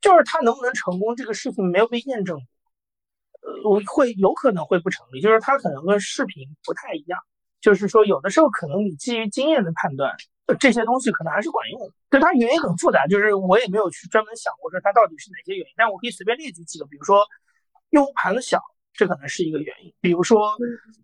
[0.00, 2.44] 就是它能不能成功这个事情没有被验证过。
[3.50, 7.18] 呃，我会有可能会不成立，就是它可能跟视频不太一样，
[7.60, 10.14] 就是说有的时候可能你基于经验的判断。
[10.54, 17.24] 这些东西可能还是管用的，但它原因很复杂，就是我也没有去专门想过说它到底是哪些原因，但我可以随便列举几个，比如说
[17.90, 18.60] 用户盘子小，
[18.92, 20.56] 这可能是一个原因；比如说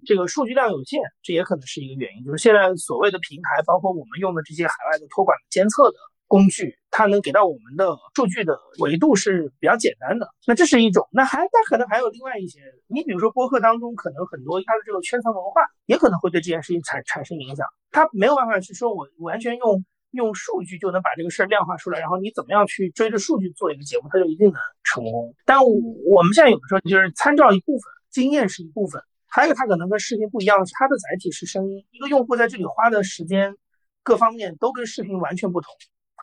[0.07, 2.25] 这个数据量有限，这也可能是一个原因。
[2.25, 5.97] 就是现在所谓的平台，包括我们用的这些海外的托管监测的。
[6.29, 11.09] 工具它能给到我们的数据的维度是比较简单的，那这是一种。
[11.11, 17.67] 那还那可能还有另外一些，你比如说播客当中可能很多它的这个圈层文化也可能会对这件事情产产生影响。
[17.91, 25.35] 它没有办法去说我完全用用数据就能把这个事儿量化出来，然后你怎么样去追着数据做一个节目，它就一定能成功。
[25.45, 31.87] 但我们现在有的时候就是参照一部分经验是一部分，还有它可能跟视频不一样，是它的载体是声音。
[31.91, 33.57] 一个用户在这里花的时间
[34.03, 35.73] 各方面都跟视频完全不同。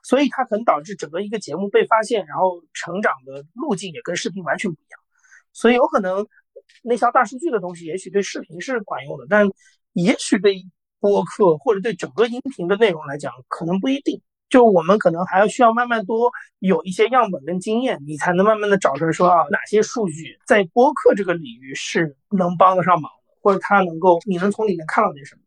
[0.05, 4.99] 所以它可能导致整个一个节目被发现，然后成长的路径也跟视频完全不一样。
[5.51, 6.27] 所以有可能
[6.83, 9.49] 那套大数据的东西，也许对视频是管用的，但
[9.93, 10.63] 也许对
[10.99, 14.21] 播客或者对整个音频的内容来讲，可能不一定。
[14.47, 25.41] 就我们可能还要需要慢慢多有一些样本跟经验，你才能慢慢的找出来说啊，哪些数据在播客这个领域是能帮得上忙的，或者它能够你能从里面看到点什么。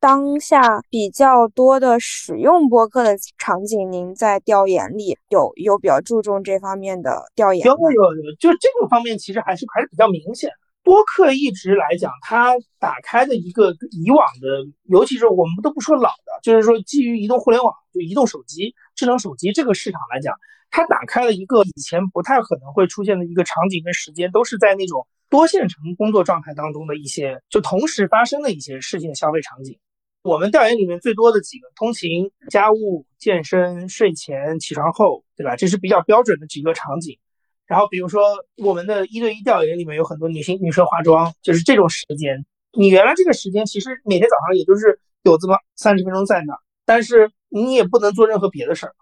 [0.00, 10.50] 当下比较多的使用播客的场景，您在调研里有有比较注重这方面的调研有有有，就这个方面其实还是还是比较明显。
[10.82, 14.48] 播客一直来讲，它打开的一个以往的，
[14.84, 20.34] 尤其是我们都不说老的，就是说基于移动互联网，就移动手机、智能手机这个市场来讲，
[20.70, 29.78] 它打开了一个以前不太可能会出现的一个场景跟时间，都是在那种多线程工作状态当中的一些就同时发生的一些事情消费场景。
[30.22, 35.56] 我们调研里面最多的几个，通勤、家务、健身、睡前、起床后，对吧？
[35.56, 37.18] 这是比较标准的几个场景。
[37.66, 38.22] 然后比如说
[38.56, 42.44] 我们的一对一调研里面有很多女性女生化妆，就是这种时间。
[42.72, 46.52] 你原来这个时间其实每天早上也就是有这么三十分钟在那，
[46.84, 48.94] 但是你也不能做任何别的事儿。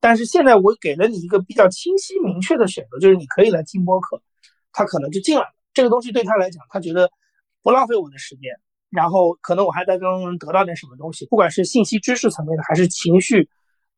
[0.00, 4.22] 但是现在我给了你一个比较清晰明确的选择，就是你可以来听播客，
[4.72, 5.48] 他可能就进来了。
[5.74, 7.10] 这个东西对他来讲，他觉得
[7.62, 8.58] 不浪费我的时间。
[8.92, 13.48] 然后可能我还在中能得到点什么东西，不管是信息知识层面的，还是情绪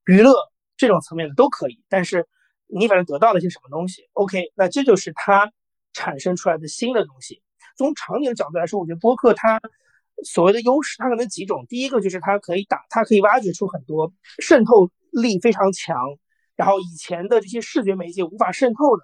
[0.07, 0.33] 娱乐
[0.77, 1.83] 这种层面的都可以。
[1.89, 2.29] 但是
[2.69, 5.53] 你反正得到了些什么东西，OK，那这就是它
[5.93, 7.43] 产生出来的新的东西。
[7.77, 9.61] 从场景的角度来说，我觉得播客它
[10.23, 11.67] 所谓的优势，它可能几种。
[11.69, 15.97] 第一个就是它可以打，它可以挖掘出很多渗透力非常强，
[16.55, 19.03] 然后以前的这些视觉媒介无法渗透的。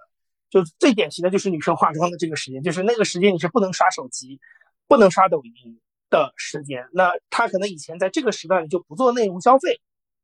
[0.51, 4.41] 就最典型的就是女生化妆的这个时间，就是那个时间你是不能刷手机。
[4.91, 9.81] 不能刷抖音的时间，那他可能以前在这个时段里就不做内容消费，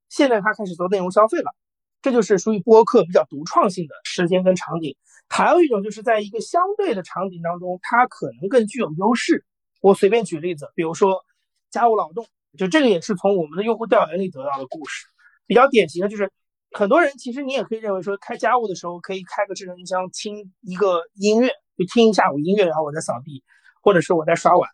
[0.08, 1.54] 现在他开始做内容消费了，
[2.02, 4.96] 这就是属于播客比较独创性的时间跟场景。
[5.28, 9.44] 还有一种就是在一个相对的场景当中，它可能更具有优势。
[9.80, 11.24] 我随便举例子，比如说
[11.70, 12.26] 家务劳动，
[12.58, 15.06] 就这个也是从我们的用户调研里得到的故事。
[15.46, 16.28] 比较典型的就是，
[16.72, 23.44] 很多人其实你也可以认为说，开家务的时候可以开个智能音箱，听一个音乐，就听一下午音乐，然后我再扫地。
[23.86, 24.68] 或者是我在刷碗，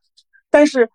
[0.49, 0.89] 但是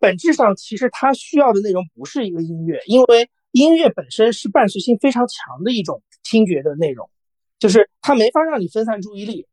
[0.00, 7.08] 本质上其实它需要的内容不是一个音乐，因为音乐本身是伴随性非常强的一种听觉的内容，
[7.60, 9.46] 就是它没法让你分散注意力。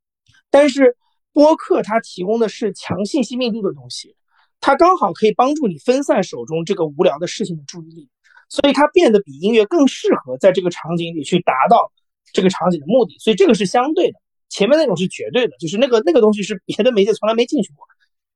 [0.50, 0.98] 但是
[1.34, 4.16] 播客它提供的是强信息密度的东西，
[4.60, 8.10] 它刚好可以帮助你分散手中这个无聊的事情的注意力，
[8.50, 11.92] 所以它变得比音乐更适合在这个场景里去达到
[12.34, 13.20] 这个场景的目的。
[13.20, 14.20] 所以这个是相对的。
[14.54, 17.88] 前面那种是绝对的，就是那个那个东西是别的媒介从来没进去过，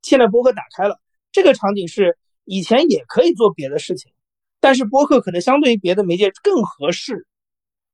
[0.01, 0.99] 现在播客打开了，
[1.32, 4.12] 这个场景是以前也可以做别的事情，
[4.60, 7.27] 但是播客可能相对于别的媒介更合适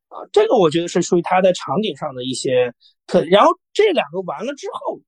[0.07, 2.73] 啊，这个我觉得是属于它在场景上的一些
[3.07, 3.25] 特。
[3.25, 5.01] 然后这两个完了之后，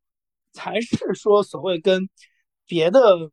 [0.51, 2.09] 才是说所谓跟
[2.67, 3.31] 别的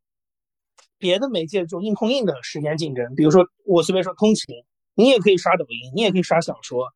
[0.98, 3.14] 别的媒介就硬碰硬的时间竞争。
[3.16, 4.54] 比如说，我随便说通勤，
[4.94, 6.92] 你也可以刷抖音，你也可以刷小说，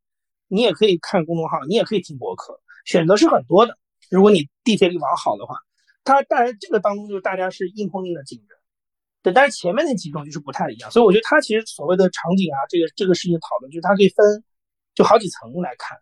[0.46, 3.77] 你也可以看公众号，你也可以听博客，选择是很多的。
[4.09, 5.57] 如果你地铁里网好的话，
[6.03, 8.57] 它当然这个当中就是大家是硬碰硬的竞争。
[9.22, 14.25] 对，但是前面那几种就是不太一样，所以我觉得它其实所谓的场景啊，这个这个事情讨论，就是它可以分
[14.94, 15.99] 就好几层来看。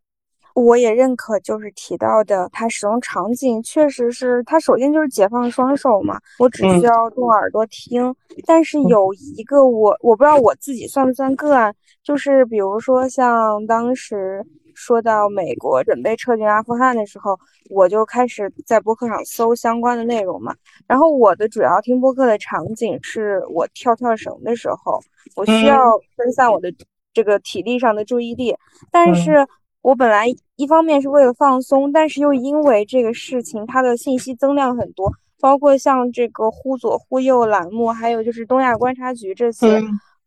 [0.54, 8.14] 我也认可，就是提到的，它使用场景确实是它首先就是解放双手嘛，我只需要动耳朵听。
[8.46, 17.38] 但是有一个我我不知道我自己算不算个案，就是比如说像当时说到美国准备撤军阿富汗的时候，
[17.70, 20.54] 我就开始在播客上搜相关的内容嘛。
[20.86, 25.00] 然后我的主要听播客的场景是我跳跳绳的时候，
[25.36, 25.78] 我需要
[26.16, 26.72] 分散我的
[27.12, 28.56] 这个体力上的注意力，
[28.90, 29.46] 但是。
[29.84, 30.24] 我本来
[30.56, 39.82] 一方面是为了放松，但是又因为这个事情，它的信息增量很多，包括像这个忽左忽右栏目，还有就是东亚观察局这些，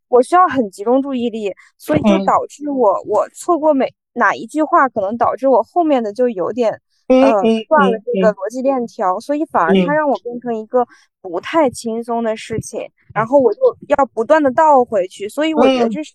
[0.09, 7.31] 我需要很集中注意力，所以就导致我我错过每哪一句话，可能导致我后面的就有点呃
[7.69, 10.85] 断了这个逻辑链条，所以反而它让我变成一个
[11.21, 16.13] 不太轻松的事情，然后我就要不断的倒回去，所以我觉得这是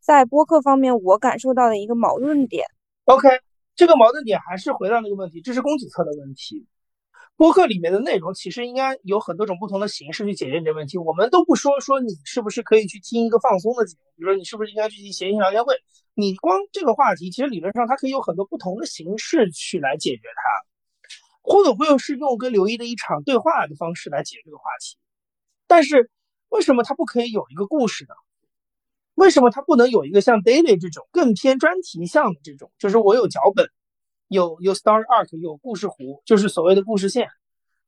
[0.00, 2.66] 在播客方面我感受到的一个矛盾点。
[3.04, 3.28] OK，
[3.74, 6.66] 这个矛盾点还是回到那个问题，这是供给侧的问题。
[7.36, 10.98] 播客里面的内容其实应该有很多种不同的形式去解决这个问题。
[10.98, 15.74] 我们都不说说你是不是可以去听一个放松的节目，比如说你是不是应该去听谐音聊天会。
[16.14, 20.66] 你光这个话题，其实理论上它可以有很多不同的形式去来解决它。
[21.48, 24.96] 或者会是用跟刘一的一场对话的方式来解这个话题，
[25.68, 26.10] 但是
[26.48, 28.14] 为什么它不可以有一个故事呢？
[29.14, 32.72] 为什么它不能有一个像 Daily 这种更偏专题向的这种？
[32.80, 33.70] 就是我有脚本，
[34.28, 37.28] 有有 Story Arc，有故事弧，就是所谓的故事线。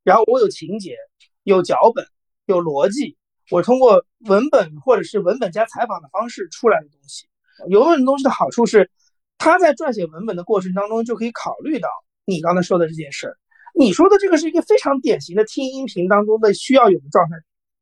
[0.04, 0.96] 然后我有情节，
[1.42, 2.06] 有脚本，
[2.46, 3.16] 有逻辑。
[3.50, 7.26] 我通过文本或者是文本加采访的方式出来的东西。
[7.68, 8.90] 有文本东西的好处是，
[9.36, 11.88] 他在撰写文本的过程当中就可以考虑到
[12.24, 13.36] 你刚才说的这件事儿。
[13.74, 17.36] 你说的这个是一个非常典型的听音频当中的需要有的状态。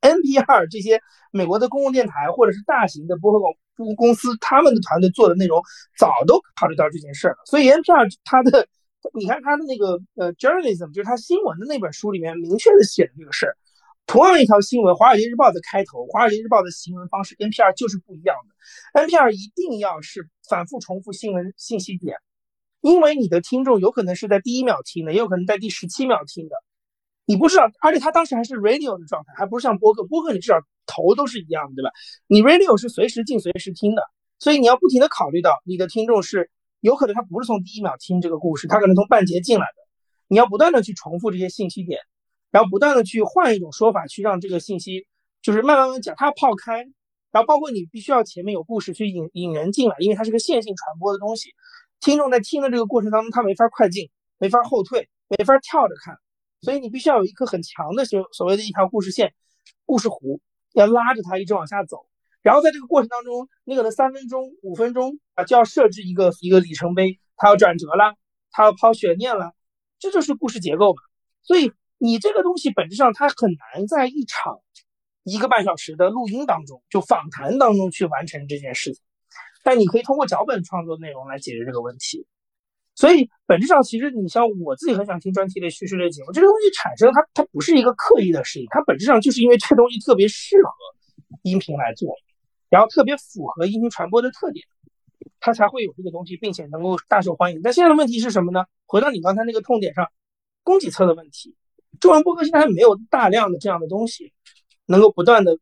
[0.09, 1.01] NPR 这些
[1.33, 3.39] 美国的公共电台或者是大型的播客
[3.77, 5.61] 公公司，他们的团队做的内容
[5.99, 7.37] 早都考虑到这件事了。
[7.47, 8.67] 所以 NPR 它的，
[9.15, 13.57] 你看它的那个呃 journalism，就是它新闻的那本书里面明确的写的这个事儿。
[14.07, 19.03] 同样一条新闻，《华尔街日报》的开头，《华尔街日报》的新闻方式跟 NPR 就是不一样的。
[19.03, 22.17] NPR 一定要是反复重复新闻信息点，
[22.83, 26.55] 因为你的听众有可能是在第一秒听的，也有可能在第十七秒听的。
[27.25, 30.05] 你不知道，而且他当时还是 radio 的状态，还不是像播客。
[30.05, 31.91] 播客你至少头都是一样的，对吧？
[32.27, 34.03] 你 radio 是随时进、随时听的，
[34.39, 39.83] 所以你要不停的考虑到你的听众是有可能他不是从第一秒听这个故事，他可能从半截进来的。
[40.29, 42.01] 你要不断的去重复这些信息点，
[42.51, 45.07] 然后不断的去换一种说法去让这个信息
[45.43, 46.87] 就是慢慢慢讲，它泡开。
[47.33, 51.51] 然后包括你必须要前面有故事去引引人进来，因为它是个线性传播的东西。
[52.01, 56.17] 听众在听的这个过程当中，他没法快进，没法后退，没法跳着看。
[56.63, 59.35] 所以你必须要有一颗很强的所所谓的一条故事线，
[59.85, 60.41] 故事弧
[60.81, 62.07] 要拉着他一直往下走。
[62.43, 68.15] 然后在这个过程当中，你可能三分钟、五分钟啊，就要设置一个一个里程碑，他要转折了，
[68.51, 69.53] 他要抛悬念了，
[69.99, 71.03] 这就是故事结构嘛。
[71.43, 74.61] 所以你这个东西本质上它很难在一场
[75.25, 79.03] 一个半小时的录音当中，就访谈当中去完成这件事情。
[79.65, 82.27] 但你可以通过脚本创作内容来解决这个问题。
[82.97, 90.71] 所以本质上，其实你像我自己很想听专题类、叙事类节目，这个东西产生它它不是一个刻意的事情，它本质上就是因为这个东西特别适合
[91.43, 92.15] 音频来做，
[92.71, 94.67] 然后特别符合音频传播的特点，
[95.41, 97.61] 它才会有这个东西，并且能够大受欢迎。
[97.63, 98.65] 但现在的问题是什么呢？
[98.87, 100.11] 回到你刚才那个痛点上，
[100.63, 101.55] 供给侧的问题，
[102.01, 104.33] 中文播客现在还没有大量的这样的东西，
[104.87, 105.59] 能够不断的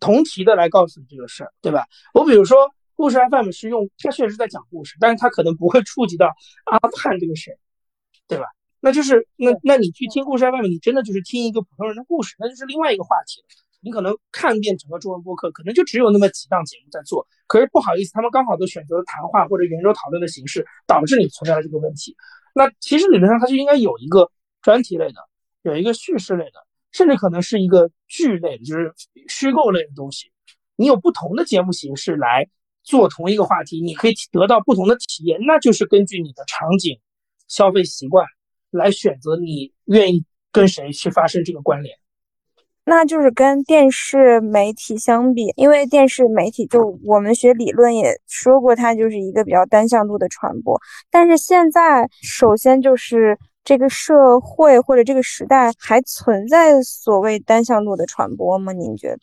[0.00, 1.84] 同题的来告诉你这个事儿，对吧？
[2.12, 2.72] 我比如说。
[2.96, 7.56] 故事 FM 是用，它确实在讲故事，但是它可能不会触及到阿富汗这个事
[8.26, 8.46] 对吧？
[8.80, 13.46] 那就是那那你去听故事 FM，你真的就是听一个普通人的故事，那就是另外一个话题了。
[13.80, 22.16] 你可能看遍整个中文播客，可能就只有那么几档节目在做，可是不好意思，他们刚好都选择了谈话或者圆桌讨论的形式，导致你存在了这个问题。
[22.54, 24.30] 那其实理论上它就应该有一个
[24.62, 25.20] 专题类的，
[25.62, 28.92] 有一个叙事类的，甚至可能是一个剧类的，就是
[29.28, 30.32] 虚构类的东西。
[30.74, 32.48] 你有不同的节目形式来。
[32.86, 36.98] 做同一个话题，你可以得到不同的体验，那就是根据你的场景、
[37.48, 38.24] 消费习惯
[38.70, 41.98] 来选择你愿意跟谁去发生这个关联。
[42.84, 50.80] 那就是跟电视媒体相比，因为电视媒体就我们学理论也说过，它就是一个比较单向度的传播。
[51.10, 58.72] 但是现在，首先就是这个社会或者这个时代还存在所谓单向度的传播吗？
[58.72, 59.18] 您觉得？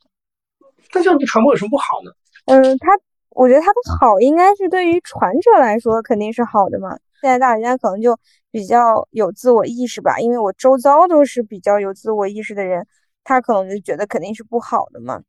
[0.91, 2.11] 单向度传播有什么不好呢？
[2.47, 2.91] 嗯，它，
[3.35, 6.97] 我觉得它的好应该是对于传者来说肯定是好的嘛。
[7.21, 8.19] 现在大家可能就
[8.51, 12.85] 比较有自我意识吧，因为我周遭都是比较有自我意识的人，
[13.23, 15.21] 他可能就觉得肯定是不好的嘛。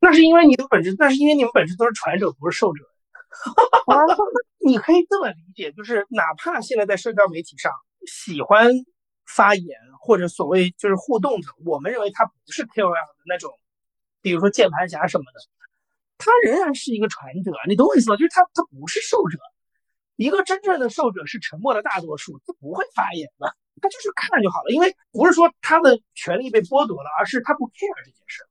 [0.00, 2.84] 那是因为你的本质，那是因为你们本质都是传者，不是受者。
[4.64, 7.72] 你可以这么理解，就是哪怕现在在社交媒体上
[8.06, 8.70] 喜欢
[9.26, 13.52] 发言或者所谓就是互动的，我们认为他不是 KOL 的那种，
[14.20, 15.40] 比如说键盘侠什么的，
[16.24, 17.50] 他仍然是一个传者。
[17.68, 18.16] 你懂我意思吗？
[18.16, 19.38] 就是他他不是受者。
[20.16, 24.70] 一个真正的受者是沉默的大多数，他不会发言的，他就是看就好了。
[24.70, 28.44] 因为不是说他的权利被剥夺了，而是他不 care 这件事。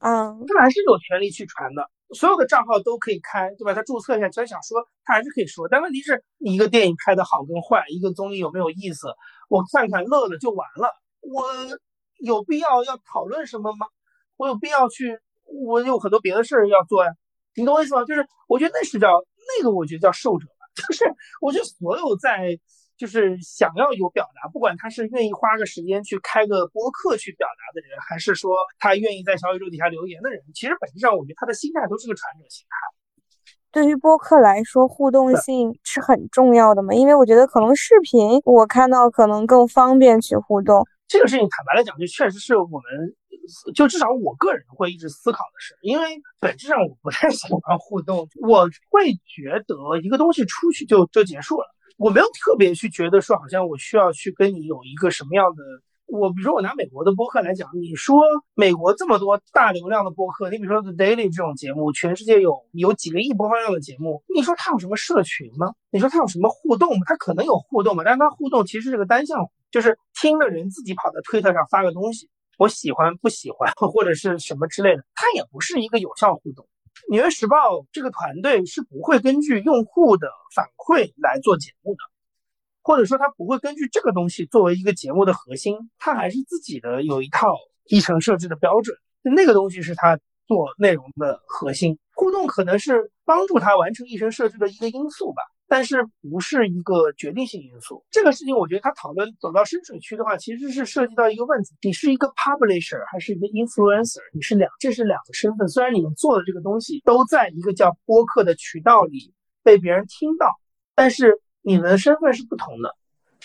[0.00, 3.74] 嗯，他还是有权利去传的，所有的账号都可以开，对吧？
[3.74, 5.66] 他注册一下，他想说他还是可以说。
[5.66, 9.08] 但问题是，你一个电影拍的好跟坏，一个综艺有没有意思，
[9.48, 10.94] 我看看乐了就完了。
[11.20, 11.50] 我
[12.20, 13.86] 有必要要讨论什么吗？
[14.36, 15.18] 我有必要去？
[15.62, 17.10] 我有很多别的事儿要做呀。
[17.54, 18.04] 你懂我意思吗？
[18.04, 19.08] 就是我觉得那是叫。
[19.58, 21.04] 那个我觉得叫受者吧， 就是
[21.42, 22.58] 我觉得所有在
[22.96, 32.74] 就是想要有表达，不管他是愿意花个时间去开个播客去表达的人，还是说他愿意在小宇宙底下留言的人，其实本质上我觉得他的心态都是个传者心态。
[33.70, 40.86] 对于播客来说，互动性是很重要的嘛，因为我觉得可能视频我看到可能更方便去互动。
[41.06, 42.82] 这个事情坦白来讲，就确实是我们。
[43.74, 51.66] 就至少我个人会一直思考的是，因为本质上我不太 喜欢互动，我会觉得一个东西出去就就结束了，
[51.98, 55.62] 我没有特别去觉得说好像我需要去跟你有一个什么样的。
[56.06, 58.14] 我比如说我拿美国的播客来讲，你说
[58.54, 65.72] 美国这么多大流量的播客，你比如说 The Daily 这种节目，全世界有有几个亿播放量的节目，你说它有什么社群吗？
[65.90, 67.04] 你说它有什么互动吗？
[67.06, 72.28] 它可能有互动嘛，但是它互动其实是个单向，就是听的人自己跑到推特上发个东西。
[72.58, 76.66] 我喜欢不喜欢或者是什么之类的，它也不是一个有效互动。
[77.10, 81.98] 纽约时报这个团队是不会根据用户的反馈来做节目的，
[82.82, 91.98] 或者说他不会根据这个东西作为一个节目的核心，他还是自己的有一套议程设置的标准，那个东西是他做内容的核心。
[92.14, 95.42] 互动可能是帮助他完成议程设置的一个因素吧。
[95.66, 98.04] 但是不是一个决定性因素。
[98.10, 104.20] 这个事情，我觉得他讨论走到深水区的话，其实是涉及到一个问题：你是一个 publisher 还是一个 influencer？
[104.32, 105.68] 你是两，这是两个身份。
[105.68, 110.48] 虽然你们做的这个东西都在一个叫播客的渠道里被别人听到，
[110.94, 112.94] 但是你们的身份是不同的。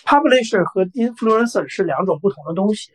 [0.05, 2.91] publisher 和 influencer 是两种不同的东西。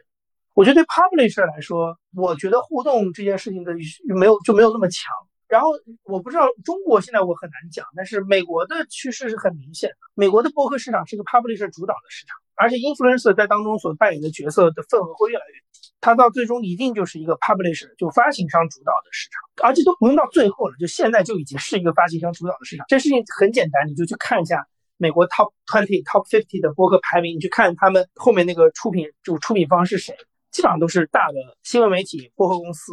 [0.53, 3.73] 我觉得对 publisher 来说，我觉得互动这件事情的
[4.15, 5.13] 没有就没有那么强。
[5.55, 5.69] 然后
[6.03, 9.97] 我不知道中国现在我很难讲，但是美国的趋势是很明显的。
[10.15, 15.93] 美国的播客市场是一个 publisher 主导的市场，而且 influencer 在当中所扮演的角色的份额会越来越低。
[16.01, 22.85] 它到最终一定就是一个 publisher 就发行商主导的市场，而且都不用到最后了，就现在就已经是一个发行商主导的市场。
[22.89, 30.17] 这事情很简单，你就去看一下美国 top twenty、top fifty 的播客排名，你去看他们后面那个出品就出品方是谁，
[30.51, 32.93] 基本上都是大的新闻媒体、播客公司、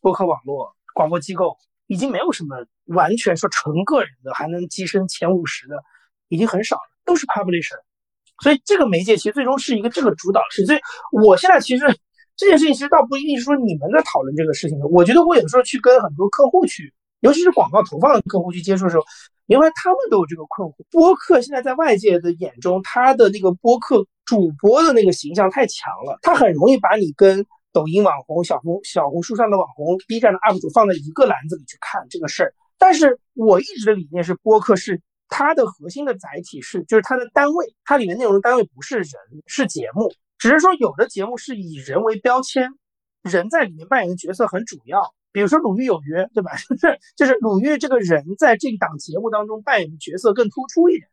[0.00, 1.56] 播客网络、广播机构。
[1.86, 2.56] 已经没有什么
[2.86, 5.76] 完全说纯个人的还能跻身前五十的，
[6.28, 7.76] 已经很少了，都是 publisher。
[8.42, 10.64] 所以这个媒介其实最终是一个这个主导式。
[10.64, 10.80] 所以
[11.12, 11.84] 我现在其实
[12.36, 14.78] 这件事情其实倒不一定是说你们在讨论这个事情。
[14.90, 19.04] 我觉得我有时候去跟很多客户去，尤其是广告投放的客户去接触的时候，
[19.46, 20.74] 因为他们都有这个困惑。
[20.90, 27.44] 播客现在在外界的眼中，他的那个播客主播的那个形象太强了，他很容易把你跟。
[27.72, 39.06] 抖音网红、小红小红书上的网红、B 站的 UP 主放在一个篮子里去看这个事儿，但是我一直的理念是，播客是它的核心的载体是，就是它的单位，它里面内容的单位不是人，
[39.46, 42.70] 是节目，只是说有的节目是以人为标签，
[43.22, 46.52] 人在里面扮演的角色很主要，比如说《鲁豫有约》，对吧？
[46.68, 51.08] 就是就是鲁豫这个人在这档节目当中扮演的角色更突出一点，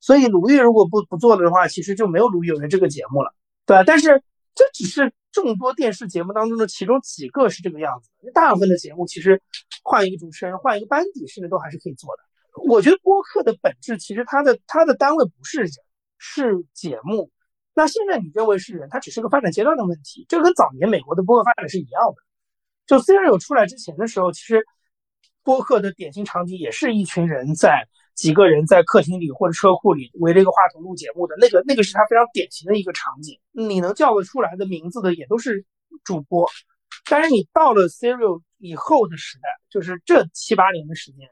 [0.00, 3.34] 所以鲁豫如果不不做的话，其实就没有《鲁豫有约》这个节目了，
[3.66, 3.84] 对吧？
[3.84, 4.22] 但是
[4.54, 5.12] 这只是。
[5.32, 9.40] 众多电视节目当中的其中几个是这个样子的，大部分的节目其实
[9.84, 12.22] 换一个主持人、换一个班底，甚至都还是可以做的。
[12.64, 15.70] 我觉得播客的本质其实它的它的单位不是人，
[16.18, 17.30] 是节目。
[17.74, 20.26] 那现在你认为是人，它只是个发展阶段的问题。
[20.28, 22.16] 这跟早年美国的播客发展是一样的。
[22.88, 24.66] 就 Siri 出来之前的时候，其实
[25.44, 27.86] 播客的典型场景也是一群人在。
[28.20, 33.40] 几个人在客厅里或者车库里围着一个话筒录节目的那个，那个是他非常典型的一个场景。
[33.50, 35.64] 你能叫得出来的名字的也都是
[36.04, 36.46] 主播。
[37.08, 41.30] 但是你到了 Serial 以后的时代，就是这七八年的时间，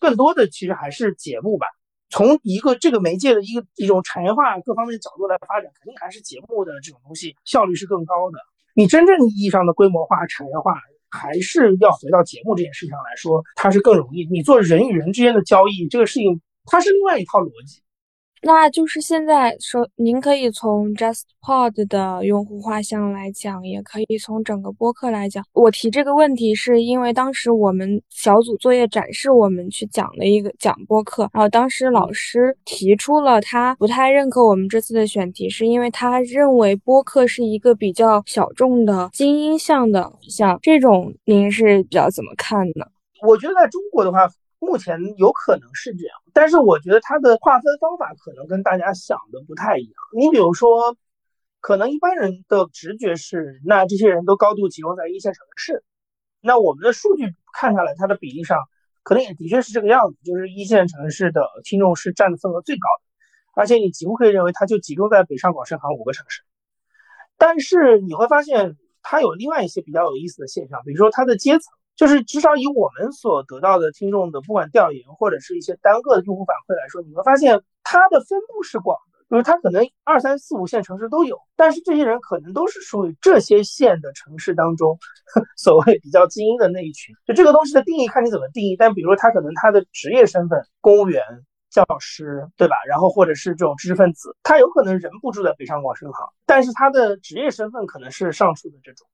[0.00, 1.68] 更多的其实还是节目吧。
[2.10, 8.40] 从一个这个媒介的一个一种产业化各方面角度来发展，肯定还是节目的这种东西效率是更高的。
[8.74, 10.74] 你真正意义上的规模化、产业化，
[11.14, 14.26] 还是要回到节目这件事情上来说，它是更容易。
[14.26, 17.83] 你做人与人之间的交易，这个事情它是另外一套逻辑。
[18.46, 25.42] 那就是现在说，您可以从 JustPod 的用户画像来讲，也可以从整个播客来讲。
[25.54, 42.84] 我提这个问题是因为当时我们小组作业展示我们去讲了一个讲播客，然后当时老师提出了他不太认可我们这次的选题，是因为他认为播客是一个比较小众的精英向的像这种，您是比较怎么看呢？
[43.26, 44.28] 我觉得在中国的话。
[44.64, 49.92] 目前有可能是这样，但是我觉得它的划分方法可能跟大家想的不太一样。
[50.16, 50.96] 你比如说，
[51.60, 55.84] 可能一般人的直觉是，那这些人都高度集中在一线城市，
[56.40, 58.58] 那我们的数据看下来，它的比例上
[59.02, 66.42] 可能也的确是这个样子，就是一线城市的听众是占的份额最高的，而且你几乎可以认为它就集中在北上广深杭五个城市。
[67.38, 71.72] 但是你会发现，它有另外一些比较有意思的现象，比如说它的阶层。
[71.96, 84.98] 就是至少以我们所得到的听众的，不管调研或者是一些单个的用户反馈来说，你会发现它的分布是广的，就是它可能二三四五线城市都有，但是这些人可能都是属于这些县的城市当中
[85.56, 87.14] 所谓比较精英的那一群。
[87.26, 91.22] 就这个东西的定义看你怎么定义，但比如说他可能他的职业身份，公务员、
[91.70, 92.74] 教师，对吧？
[92.88, 99.06] 然后或者是这种知识分子，他有可能人不住在北上广深杭，但是他的职业身份可能是上述的这种，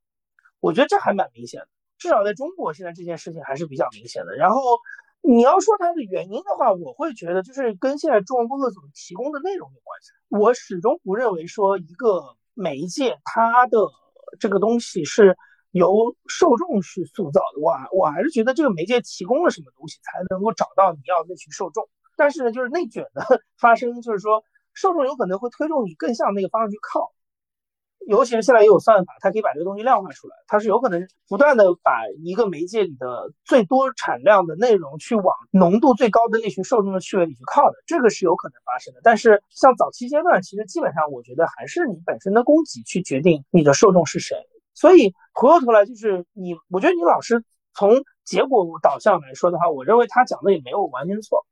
[0.61, 1.67] 我觉得这还蛮明显的。
[2.01, 4.35] 至少在中国，现在这件事情还是比较明显的。
[4.35, 4.61] 然后
[5.21, 10.11] 你要说它的原因的话，我会觉得就是跟现在中文播客所提供的内容有关系。
[10.29, 13.79] 我始终不认为说一个媒介它的
[14.41, 15.37] 这个东西是
[15.73, 17.61] 由受众去塑造的。
[17.61, 21.87] 我我还是觉得这个媒介提供了什么东西才能够找到你要那群受众。
[22.17, 23.23] 但是呢，就是内卷的
[23.61, 24.43] 发生，就是说
[24.73, 27.13] 受众有可能会推动你更向那个方向去靠。
[28.07, 39.01] 尤其是现在也有算法，它可以把这个东西量化出来，它是有可能不断的把一个媒介里的最多产量的内容去往浓度最高的那群受众的趣味里去靠的，这个是有可能发生的。
[39.05, 44.37] 但是像早期阶段，其实基本上我觉得还是你本身的供给去决定你的受众是谁。
[44.75, 47.45] 所以回过头来就是你，我觉得你老师
[47.75, 51.45] 从结果导向来说的话，我认为他讲的也没有完全错，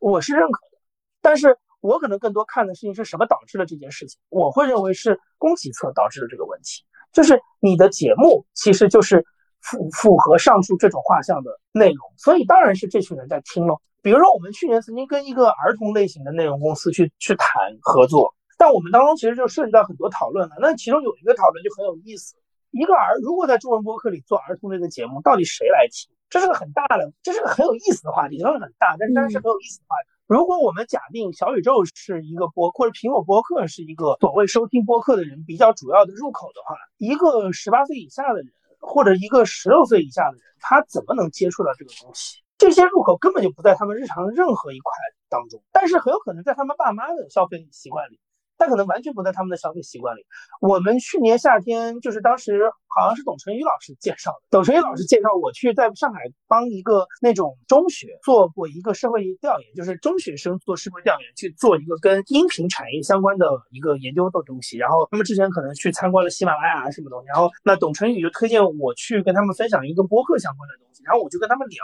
[0.00, 0.78] 我是认可的。
[1.22, 1.56] 但是。
[1.80, 4.18] 我可能更多看的事情是什么导致了这件事情？
[4.28, 9.24] 我会认为是供给侧导致了这个问题，就是你的节目其实就是
[9.60, 13.80] 符符合上述这种画像的内容，所以当然是这群人在听喽。
[14.00, 17.48] 比如说，我们去年曾经跟一个儿童类型的内容公司去去谈
[17.80, 20.54] 合作，但我们当中其实就涉及到很多讨论了。
[20.60, 22.36] 那其中有一个讨论就很有意思：
[22.70, 26.10] 一个儿如果在中文播客里做儿童类的节目，到底谁来听？
[26.30, 30.17] 这是个很大的，这是个很有意思的话题，当然很大，但当然是很有意思的话题。
[30.28, 42.42] 如果我们假定小宇宙是一个播，或者苹果播客是一个所谓收听播客的人比较主要的入口的话，一个十八岁以下的人，或者一个十六岁以下的人，他怎么能接触到这个东西？
[42.58, 44.92] 这些入口根本就不在他们日常任何一块
[45.30, 48.20] 当中，但是很有可能在他们爸妈的消费习惯里。
[48.58, 50.26] 但可能完全不在他们的消费习惯里。
[50.60, 54.38] 我们去年夏天，就是当时好像是董晨宇老师介绍的。
[54.50, 64.76] 董晨宇老师介绍我去在上海帮一个那种中学做过一个社会调研，就是中学生做社会调研，去做一个跟音频产业相关的一个研究的东西。
[64.76, 71.78] 然后他们之前可能去参观了喜马拉雅什么东西，然后那董晨宇就推荐我去跟他们分享一个播客相关的东西，然后我就跟他们聊。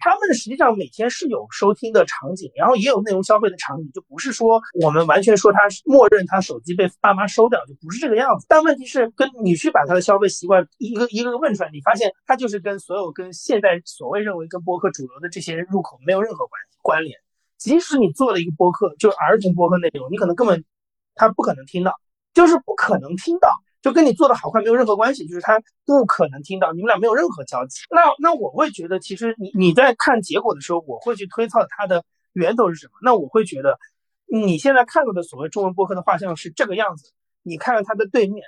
[0.00, 8.46] 他们实际上每天是有收听的场景，然后也有内容消费的场景，就不是说我们完全说他默认他手机被爸妈收掉，就不是这个样子。
[8.48, 17.18] 但问题是，跟你去把他的消费习惯一个一个问出来，你发现他就是跟所有跟现在所谓认为跟播客主流的这些入口没有任何关关联。
[17.58, 20.64] 即使你做了一个播客，就是儿童播客内容，你可能根本
[21.14, 21.94] 他不可能听到，
[22.32, 23.50] 就是不可能听到。
[23.82, 27.80] 就跟你做的好坏没有任何关系，就是他不可能听到，你们俩没有任何交集。
[27.90, 32.04] 那那我会觉得，其实你你在看结果的时候，我会去推测它的
[32.34, 32.92] 源头是什么。
[33.02, 33.78] 那我会觉得，
[34.26, 37.12] 你现在看到的所谓中文播客的画像是这个样子，
[37.42, 38.44] 你看看它的对面，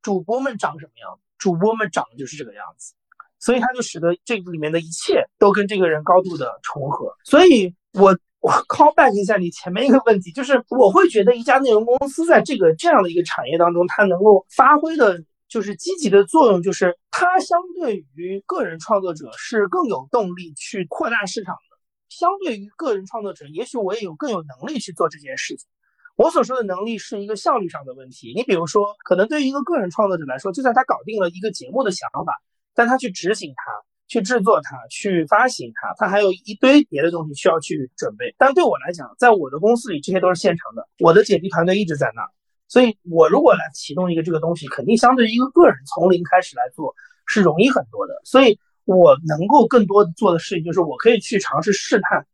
[0.00, 1.22] 主播们长什么样子？
[1.38, 2.94] 主播们长的就是这个样子，
[3.38, 7.16] 所以它就使得这个里面的一切都跟这个人高度的重合。
[7.24, 8.16] 所以我。
[8.40, 21.78] 我 call back 一下你前面一个问题，就是我会觉得一家内容公司在这个这样的一个产业当中，它能够发挥的就是积极的作用，就是它相对于个人创作者是更有动力去扩大市场的。
[22.08, 25.68] 相对于个人创作者，也许我也有更有能力去做这件事情。
[26.16, 28.32] 我所说的能力是一个效率上的问题。
[28.34, 32.40] 你比如说，可能对于一个个人创作者来说，就算他搞定了一个节目的想法，
[32.74, 33.72] 但他去执行它，
[34.08, 38.34] 去制作它、去发行它，它还有一堆别的东西需要去准备。
[38.36, 42.22] 但对我来讲，在我的公司里，这些都是现成的，我的解题团队一直在那，
[42.66, 46.94] 所以我如果来启动一个这个东西，肯定相对于一个个人从零开始来做
[47.26, 48.20] 是容易很多的。
[48.24, 52.26] 所以我能够更多做的事情，就是我可以去尝试试探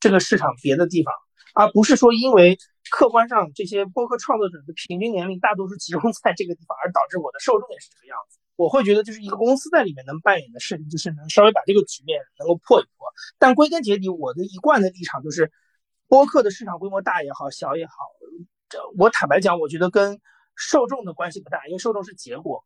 [0.00, 1.12] 这个市场别的地方，
[1.54, 2.56] 而不是说因为。
[2.88, 8.35] 客观上，这些播客创作者的平均年龄大多数集中在这个地方，而导致我的受众也是这个样子。
[8.56, 13.06] 我会觉得，就是一个公司在里面能扮演的事情，就是能稍微把这个局面能够破一破。
[13.38, 15.52] 但归根结底，我的一贯的立场就是，
[16.08, 17.92] 播客的市场规模大也好，小也好，
[18.68, 20.20] 这我坦白讲，我觉得跟
[20.54, 22.64] 受众的关系不大，因为受众是结果，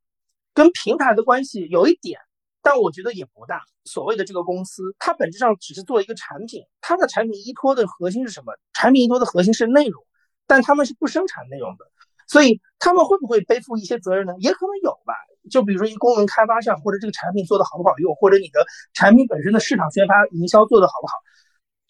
[0.54, 2.20] 跟平台的关系有一点。
[2.62, 3.62] 但我觉得也不大。
[3.84, 8.52] 所谓的这个公司，它本质上只是做一个产品，它的产品依托的核心是什么？
[8.74, 10.04] 产品依托的核心是内容，
[10.46, 11.86] 但他们是不生产内容的，
[12.28, 14.34] 所以他们会不会背负一些责任呢？
[14.40, 15.14] 也可能有吧。
[15.48, 21.14] 就比如说一功能开发上，或者这个产品做的好不好用，或者你的产品本身的市场宣发营销做的好不好，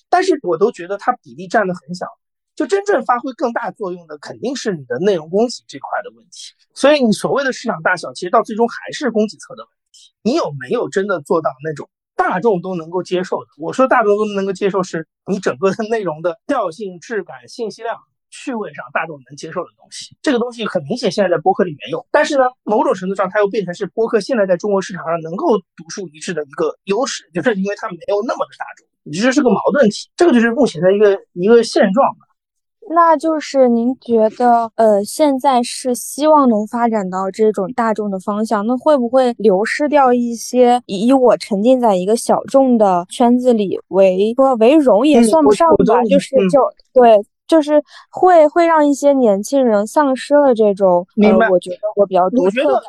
[0.09, 2.07] 但是我都觉得它比例占的很小。
[2.57, 6.53] 就真正发挥更大作用的，肯定是你的内容供给这块的问题。
[6.75, 10.13] 所以你所谓的市场大小，其实到最终还是供给侧的问题。
[10.23, 13.47] 你有没有真的做到那种大众都能够接受的？
[13.57, 17.97] 我说大众都能够接受，是你整个的内容的调性、质感、信息量、
[18.43, 20.17] 趣味上大众能接受的东西。
[20.23, 28.87] 这个东西很明显现在在播客里面有，但是呢，某种程度上它又变成是播客现在在中国市场上能够独树一帜的一个优势，就是因为它没有那么的大众。
[29.03, 32.27] 你这是个矛盾体，这个就是目前的一个一个现状吧。
[32.93, 46.03] 那就是您觉得，呃，现在是希望能发展到这种大众的方向，那会不会流失掉一些以我沉浸在一个小众的圈子里为说为荣也算不上吧？
[46.05, 46.59] 就是就
[46.93, 47.83] 对，就是
[48.13, 52.83] 会会让一些年轻人丧失了这种，呃，我觉得我比较独特感。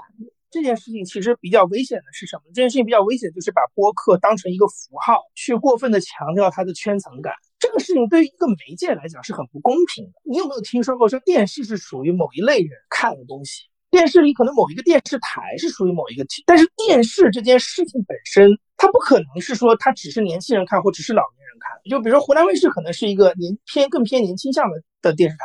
[0.51, 2.43] 这件事情其实比较危险的是什么？
[2.53, 7.33] 这件事情比较危险就是把播客当成一个符号，去过分的强调它的圈层感。
[7.57, 10.11] 这个事情对于一个媒介来讲是很不公平的。
[10.29, 13.63] 你有没有听说过说电视是属于某一类人看的东西？
[13.89, 21.79] 电视里可能某一个电视台是属于某一个，但是电视这件事情本身，它不可能是说它只是年轻人看或只是老年人看。
[21.89, 25.43] 就比如说湖南卫视可能是一个年偏更偏年轻向的的电视台，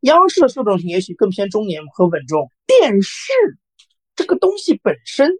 [0.00, 2.50] 央视的受众群也许更偏中年和稳重。
[2.66, 3.32] 电视
[4.16, 5.30] 这个东西本身，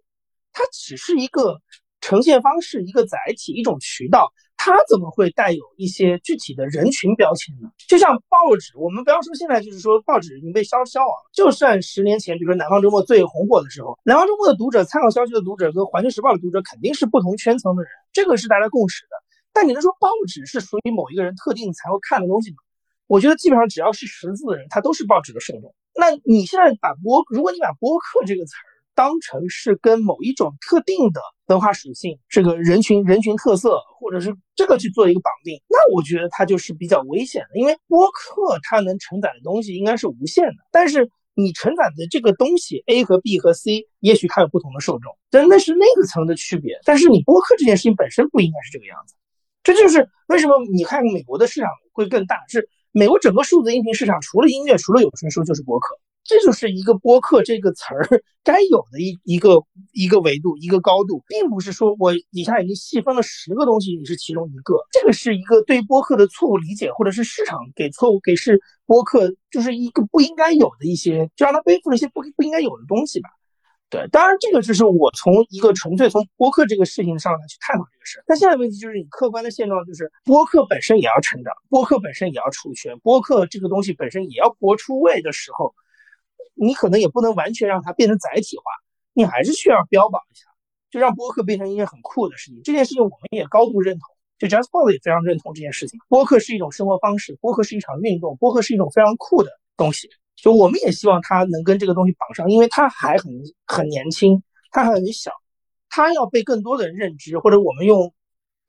[0.53, 1.61] 它只是一个
[2.01, 4.33] 呈现方式，一个载体，一种渠道。
[4.61, 7.71] 它怎么会带有一些具体的人群标签呢？
[7.89, 11.31] 就像报纸，我们不要说现在，就是说报纸已经被消消亡了。
[11.33, 19.15] 就算十年前，比如说《南方周末》最红火的时候，《南方周末》的读者、参考消息的读者和《环球时报》的读者肯定是不同圈层的人，这个是大家共识的。
[19.59, 22.59] 但你能说报纸是属于某一个人特定才会看的东西吗？
[23.09, 25.75] 我觉得基本上只要是识字的人，他都是报纸的受众。
[25.97, 28.63] 那你现在把播，如果你把播客这个词儿，
[28.95, 37.59] 当成是跟某一种特定的文化属性、这个人群人群特色，或者是这个去做一个绑定，那我觉得它就是比较危险的。
[37.59, 46.79] 因为播客它能承载的东西应该是无限的，但是你承载的这个东西 A 和 B 和 C，也许它有不同的受众，但那是那个层的区别。
[46.85, 49.15] 但是你播客这件事情本身不应该是这个样子，
[49.69, 55.95] 这就是为什么你看美国的市场会更大，是美国整个数字音频市场除了音乐，除了有声书就是播客。
[56.25, 59.63] 这就是一个播客这个词儿该有的一一个
[59.93, 64.75] 一个维度一个高度，并不是说我底下已经细分了十个东西，你是其中一个。
[64.91, 73.29] 这个是一个对播客的错误理解，或者是市场给错误给是播客就是一个不应该有的一些，就让他背负了一些不不应该有的东西吧。
[73.91, 78.23] 对，当然这个就是我从一个纯粹从播客这个事情上来去探讨这个事。
[78.27, 85.75] 但现在问题就是，你客观的现状就是播客本身也要成长，播客本身也要出圈，播客这个东西本身也要播出位的时候。
[86.61, 88.65] 你可能也不能完全让它变成载体化，
[89.15, 90.47] 你还是需要标榜一下，
[90.91, 92.61] 就让播客变成一件很酷的事情。
[92.65, 94.09] 这件事情我们也高度认同，
[94.41, 96.01] 就 Jasper 也非常认同这件事情。
[96.09, 100.11] 播客是一种生活方式，播客是一场运动，播客是一种非常酷的东西。
[100.43, 103.33] 就我们也希望他能跟这个东西绑上，因为他还很
[103.67, 105.33] 很年轻，他还很小，
[105.89, 108.13] 他要被更多的人认知，或者我们用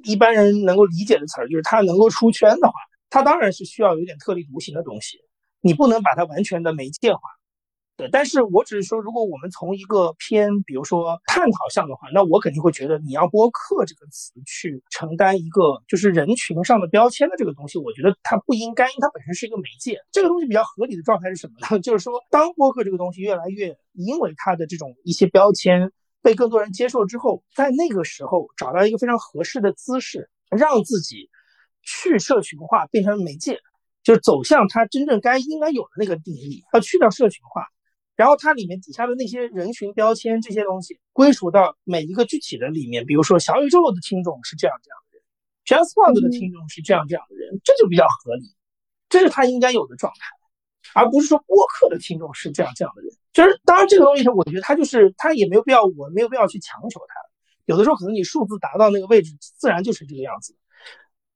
[0.03, 2.73] 一般人能够理解的词儿，就是他能够出圈的话，
[3.09, 5.19] 他当然是需要有点特立独行的东西，
[5.61, 7.19] 你不能把它完全的媒介化。
[7.99, 19.99] 对，但是我只是说，如果我们从一个偏，比如说探讨项的话，那我肯定会觉得你要播客这个词去承担一个就是人群上的标签的这个东西，我觉得它不应该，因为它本身是一个媒介。
[20.13, 21.79] 这个东西比较合理的状态是什么呢？
[21.83, 25.91] 就是说，当播客这个东西越来越因为它的这种一些标签
[26.21, 31.29] 被更多人接受之后，在那个时候找到一个非常合适的姿势，让自己
[31.83, 33.59] 去社群化，变成媒介，
[34.03, 37.67] 就是走向它真正该应该有的那个定义，要去掉社群化。
[38.19, 45.23] 然后它里面底下的那些人群标签这些东西归属到每一个具体的里面，比如说小宇宙的听众是这样这样的人
[45.63, 48.53] j a s p o d 的听众是这样这样的人，这就比较合理，
[49.07, 53.09] 这是他应该有的状态，而不是说播客的听众是这样这样的人。
[53.31, 57.13] 就是当然这个东西，我觉得他就是他也没有必要，我没有必要去强求他。
[57.67, 60.57] 有的时候可能你数字达到那个位置，自然就是这个样子。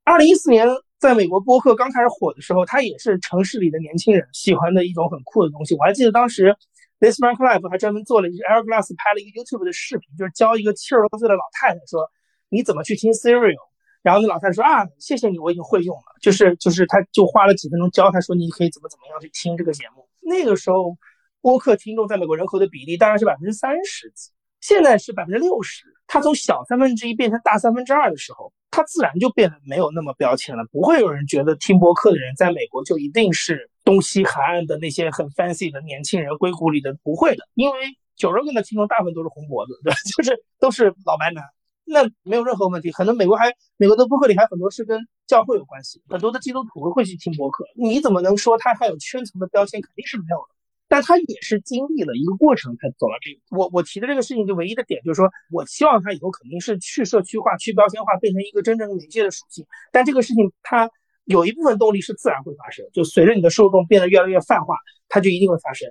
[0.03, 0.67] 二零一四年。
[1.03, 5.75] 在美国播客刚开始火的时候，它也是城市里的年轻人喜欢的一种很酷的东西。
[5.75, 6.55] 我还记得当时
[7.03, 12.07] ，This Man Life 还专门做了一个 Air Glass 拍了一个 YouTube 的视频，就是教一个七十多岁的老太太说
[12.47, 13.59] 你怎么去听 Serial。
[14.01, 16.15] 然后那老太太说啊，谢谢你，我已经会用了。
[16.21, 20.07] 就是就是他就花了几分钟教他说你可以怎么怎么样去听这个节目。
[20.21, 20.95] 那个时候
[21.41, 24.31] 播客听众在美国人口的比例大概是百分之三十几，
[24.61, 25.83] 现在是百分之六十。
[26.07, 28.53] 它从小三分之一变成大三分之二的时候。
[28.75, 37.77] 它自然就变得没有那么标签了，不会有人觉得听播客的人在美国就一定是东西海岸的那些很 fancy 的年轻人，硅谷里的不会的，因为
[38.15, 39.93] 九十根的听众大部分都是红脖子，对？
[40.15, 41.43] 就是都是老白男，
[41.83, 42.91] 那没有任何问题。
[42.91, 49.81] 可能美国还美国的播客里还很多是跟教会有关系，很多的基督徒会去听播客，你怎么能说他还有圈层的标签？
[49.81, 50.55] 肯定是没有的。
[50.89, 53.57] 但他也是经历了一个过程才走到这个。
[53.57, 59.65] 我我提的这个事情，就唯一的点就是说，我希望他以后肯定是去社区化、去标签化，变成一个真正媒介的属性。
[59.91, 60.91] 但这个事情，它
[61.25, 64.75] 有一部分动力是自然会发生，就随着你的受众变得越来越泛化，
[65.09, 65.89] 它就一定会发生。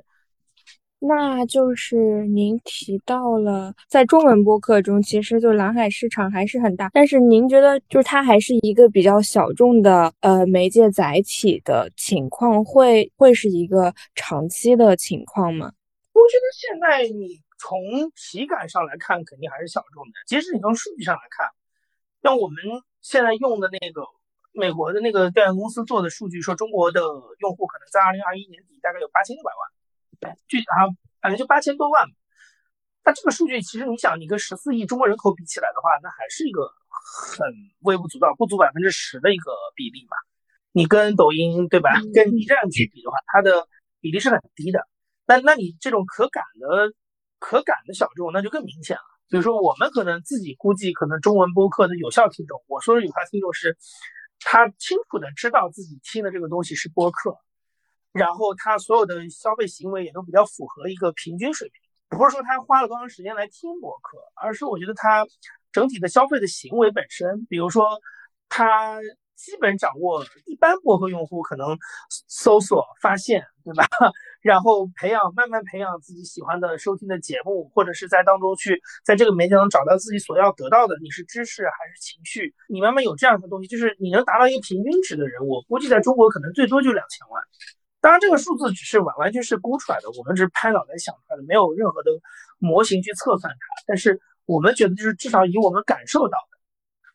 [1.05, 6.91] 那就是您提到了，在中文播客中，其实就蓝海市场还是很大。
[6.93, 15.72] 但是您觉得，就是它还是一个比较小众的呃媒介载体的情况，会会是一个长期的情况吗？
[16.12, 17.80] 我觉得现在你从
[18.14, 20.12] 体感上来看，肯定还是小众的。
[20.28, 21.49] 即使你从数据上来看，
[22.22, 22.57] 像我们
[23.01, 24.03] 现在用的那个
[24.53, 27.00] 美国的那个调研公司做的数据，说中国的
[27.40, 30.36] 用户可能在二零二一年底大概有八千六百万。
[30.46, 30.86] 具体啊，
[31.20, 32.07] 反正就八千多万。
[33.05, 37.46] 那这个数据其实你想，你跟十四亿中国人口比起来的话，那还是一个很
[37.80, 40.16] 微不足道、不足百分之十的一个比例嘛。
[40.70, 41.90] 你跟抖音对吧？
[42.14, 43.66] 跟 B 站去比的话，它的
[44.00, 44.86] 比例是很低的。
[45.26, 46.92] 那那你这种可感的、
[47.38, 49.03] 可感的小众，那就更明显了。
[49.28, 53.76] 比如说，我们可能自己估计，可能中文播客的有效听众，我说的有效听众是，
[54.45, 57.38] 他清楚的知道自己听的这个东西是播客。
[58.12, 61.80] 然后他所有的消费行为也都比较符合一个平均水平，
[62.18, 65.26] 不是说他花了多长时间来听播客，而是我觉得他
[65.72, 68.03] 整体的消费的行为本身，比如说
[68.51, 68.99] 他
[69.37, 71.76] 基本掌握一般博客用户可能
[72.28, 73.85] 搜索发现，对吧？
[74.43, 82.55] 然后培养慢慢培养自己喜欢的收听的节目，或者是在当中去在这个媒介中找到自己所要得到的，你是知识还是情绪？
[82.68, 87.43] 你慢慢有这样的东西，就是你能达到一个平均值的人，我估计在中国可能最多就两千万。
[88.01, 92.11] 当然，这个数字只是完完全是估出来的，我们只是拍脑袋想出来的，没有任何的
[92.59, 93.66] 模型去测算它。
[93.87, 96.37] 但是我们觉得，就是至少以我们感受到，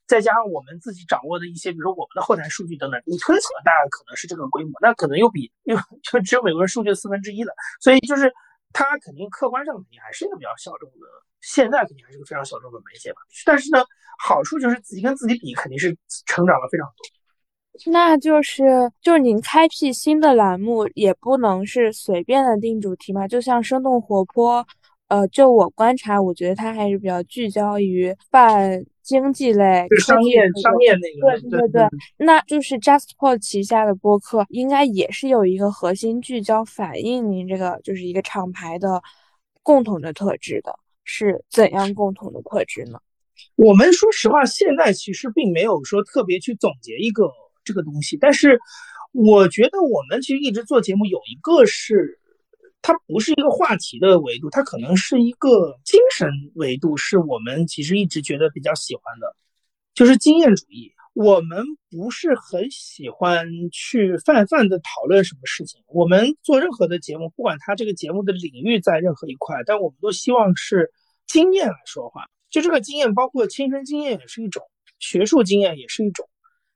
[0.07, 7.53] 再加上我们自己掌握的一些，比如说我们的后台数据等等，你推测大概可能是这个规模，那可能又比又就只有美国人数据的四分之一了。
[7.81, 8.33] 所以就是
[8.73, 11.05] 它肯定客观上肯定还是一个比较小众的，
[11.41, 13.17] 现在肯定还是个非常小众的媒介吧。
[13.45, 13.83] 但是呢，
[14.19, 15.95] 好处就是自己跟自己比，肯定是
[16.25, 17.91] 成长了非常多。
[17.91, 18.63] 那就是
[19.01, 24.65] 就是您开辟新的栏目也不能是随便的定主题嘛，就像生动活泼，
[25.09, 31.39] 呃，就我观察，我觉得它还是比较聚焦于泛经济类、商业商业那个。
[31.49, 31.87] 对对对，
[32.17, 39.01] 那就是 JustPod 旗下的播客应该也是有一个核心聚焦，反映您这个就是一个厂牌的
[39.63, 42.99] 共同的特质的，是怎样共同的特质呢？
[43.55, 47.31] 我们说实话，现在其实并没有说特别去总结一个。
[47.67, 48.57] 这个东西，但是
[49.11, 52.17] 我觉得我们其实一直做节目，有一个是
[52.87, 59.35] 它不是一个话题的维度，它可能是一个精神维度，是我们其实一直觉得比较喜欢的，
[59.93, 60.93] 就是经验主义。
[61.13, 65.81] 我们不是很喜欢去泛泛的讨论什么事情。
[65.87, 70.89] 我们做任何的节目，不管它这个节目的领域在任何一块，但我们都希望是
[71.25, 72.29] 经验来说话。
[72.49, 74.63] 就这个经验，包括亲身经验也是一种，
[74.97, 76.29] 学术经验也是一种。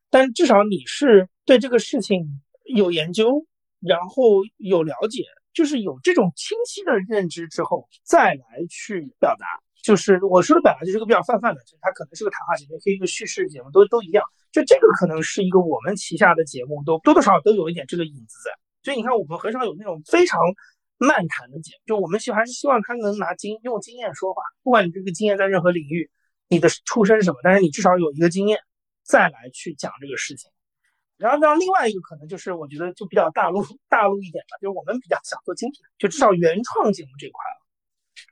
[0.10, 3.46] 但至少你是对这个事情有研究，
[3.80, 5.24] 然后有了解，
[5.54, 9.46] 就是有这种清晰的认知之后，再来去表达。
[9.84, 14.24] 就是我说的表达，就是个比较泛泛的，就是它可能是个谈话节目，可以一个叙事节目，都都一样。
[14.52, 18.52] 就这个可能是一个我们旗下的节目，都多多少少都有一点这个影子在。
[18.84, 20.40] 所以你看，我们很少有那种非常
[20.98, 26.12] 漫谈的节目，就我们希还是希望他能拿经用经验说话，不管你这个经验在任何领域，
[26.48, 28.60] 你的出身是什么，但是你至少有一个经验。
[29.04, 30.51] 再来去讲这个事情，
[31.22, 37.42] 然后，然后另外一个可能就是我觉得就比较大陆 大陆一点吧，就是我们比较想做精品，就至少原创节目这一块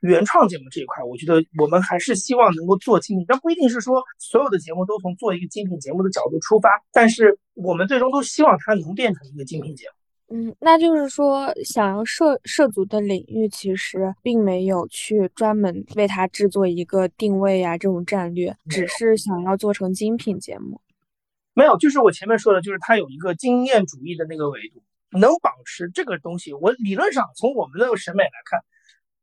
[0.02, 9.94] 原创节目这一块，我觉得我们还是希望能够做精品，但不一定是说所有的节目都从做一个精品节目的角度出发，但是我们最终都希望它能变成一个精品节目。
[10.32, 20.80] 嗯，那就是说，想要涉涉足的领域，其实并没有去专门为它制作一个定位呀，这种战略，只是想要做成精品节目。
[21.54, 24.82] 没有，就是我前面说的，就是它有一个经验主义的那个维度，
[25.18, 26.52] 能保持这个东西。
[26.52, 28.60] 我理论上从我们的审美来看。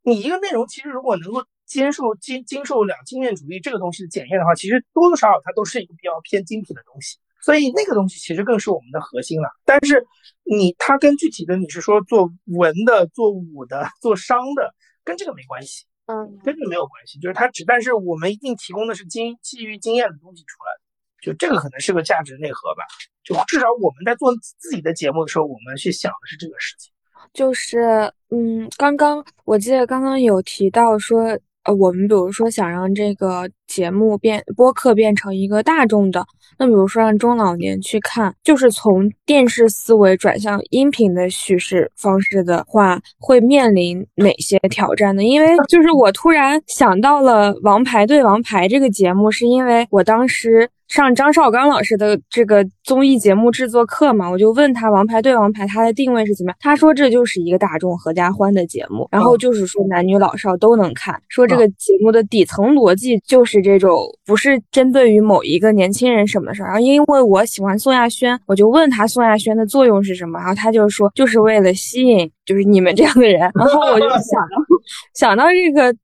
[0.04, 7.18] 你一个内容其实如果能够接受经经受了经验主义这个东西的检验的话，其实多多少少它都是一个比较偏精品的东西。
[7.42, 9.50] 所以那个东西其实更是我们的核心了。
[9.66, 10.06] 但是
[10.46, 14.74] 你它跟具体的你是说做文的、做武的、做商的，
[15.04, 17.20] 跟这个没关系，嗯，跟这个没有关系。
[17.20, 20.82] 就是它只，但是我们一定提供的是经基于经验的东西出来的，
[21.22, 22.84] 就这个可能是个价值内核吧。
[23.24, 26.92] 就至少我们在做自己的节目的时候，我们去想的是这个事情。
[27.34, 36.26] 就是，嗯，刚刚我记得刚刚有提到说，呃，我们比如说想让这个节目变播客变成一个大众的，
[36.58, 45.24] 那比如说让中老年去看，就是从电视思维转向音频的叙事方式的话，会面临哪些挑战呢？
[45.24, 50.70] 因为就是我突然想到了《王牌对王牌》这个节目，是因为我当时。
[50.88, 56.58] 上张绍刚老师的这个综艺节目制作课嘛，我就问他《王牌对王牌》它的定位是怎么样？
[56.62, 61.22] 他说这就是一个大众合家欢的节目，然后就是说男女老少都能看。
[61.28, 66.68] 说这个节目的底层逻辑就是这种，不是针对于某一个年轻人什么事儿。
[66.68, 73.40] 然后因为我喜欢宋亚轩，我就问他宋亚轩的作用是什么，然后他就说就是为了吸引就是你们这样的人。
[73.54, 74.58] 然后我就想到
[75.14, 75.96] 想到这个。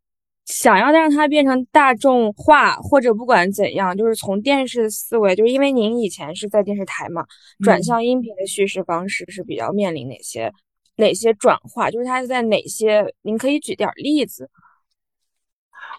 [0.46, 7.26] 想要让它变成大众化，或者不管怎样，就是从电视思维，就是因为您以前是在电视台嘛，
[7.64, 10.52] 转向音频的叙事方式是比较面临哪些
[10.98, 11.90] 哪些转化？
[11.90, 13.14] 就是它在哪些？
[13.22, 14.50] 您可以举点例子。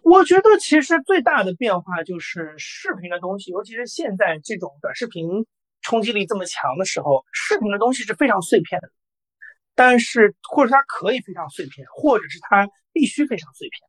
[0.02, 5.46] 我觉得其实最大的变化就是视频的东西，尤其是现在这种短视频
[5.80, 8.90] 冲击力这么强的时候，视频的东西是非常碎片的。
[9.74, 13.80] 但是，或者它可以非常碎片，或者是它必须非常碎片。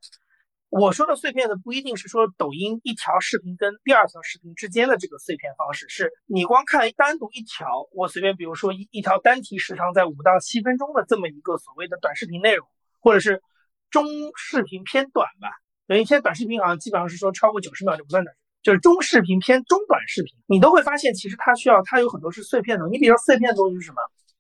[0.78, 12.68] 我说的碎片呢，不一定是说抖音一条视频跟第二条视频之间的这个碎片方式，是你光看单独一条，我随便比如说一一条单题时长在五到七分钟的这么一个所谓的短视频内容，
[13.00, 13.42] 或者是
[13.90, 14.06] 中
[14.36, 15.48] 视频偏短吧。
[15.88, 22.86] 等于现在短视频好像基本上是说超过九十秒就不算短，就是中视频偏中短视频，你都会发现其实它需要它有很多是碎片的。
[22.90, 23.98] 你比如说碎片的东西是什么？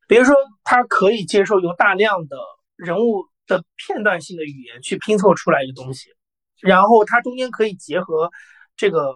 [0.09, 2.35] 比如说它可以接受由大量的
[2.75, 6.09] 人物的片段性的语言去拼凑出来一个东西。
[6.61, 8.31] 然后它中间可以结合
[8.75, 9.15] 这个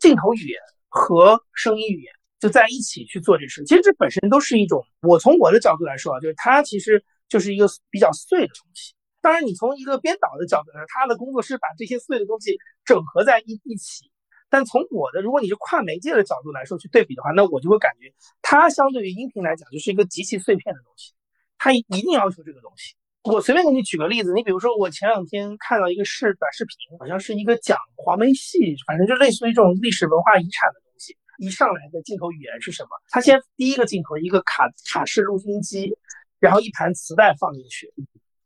[0.00, 3.64] 镜头语言和声音语言，就在一起去做这事。
[3.64, 8.94] 其实这本身都是一种，我从我的角度来说啊，就是它其实就是一个比较碎的东西。
[9.20, 14.10] 当然，你从一个编导的角度来，他的工作是把这些碎的东西整合在一一起。
[14.48, 21.12] 但从我的，如果你是跨媒介的角度来说去对比的话，那我就会感觉它相对于音频来讲，就是一个极其碎片的东西。
[21.58, 22.94] 它一定要求这个东西。
[23.24, 31.16] 我随便给你举个例子，你比如说，我前两天看到一个视短视频，好像是一个讲黄梅戏，反正就类似于这种历史文化遗产的东西。
[31.38, 32.88] 一上来的镜头语言是什么？
[33.10, 35.94] 他先第一个镜头一个卡卡式录音机，
[36.40, 37.92] 然后一盘磁带放进去，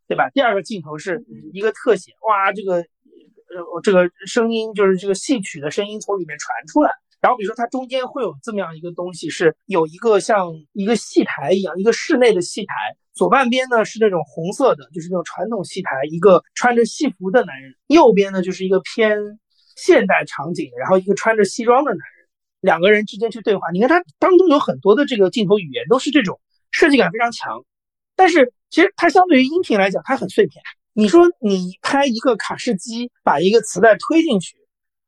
[0.08, 0.28] 对吧？
[0.30, 6.90] 第二个镜头是一个特写，哇，这个呃这个声音就是这个戏曲的声音从里面传出来。
[7.22, 12.74] 然后比如说它中间会有这么样一个东西，是有一个像一个戏台一样，一个室内的戏台。
[13.14, 19.38] 左半边呢是那种红色的，就是那种传统戏台，一个穿着戏服的男人；右边呢就是一个偏
[19.76, 22.26] 现代场景，然后一个穿着西装的男人，
[22.60, 23.70] 两个人之间去对话。
[23.72, 26.40] 你看它当中有很多的这个镜头语言都是这种
[26.72, 27.64] 设计感非常强，
[28.16, 30.60] 但是其实它相对于音频来讲，它很碎片。
[30.92, 34.56] 你说你拍一个卡式机，把一个磁带推进去，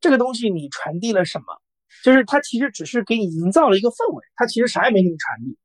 [0.00, 1.60] 这个东西你传递了什么？
[2.05, 5.59] 就是它其实只是给你营造了一个氛围，它其实啥也没给你传递。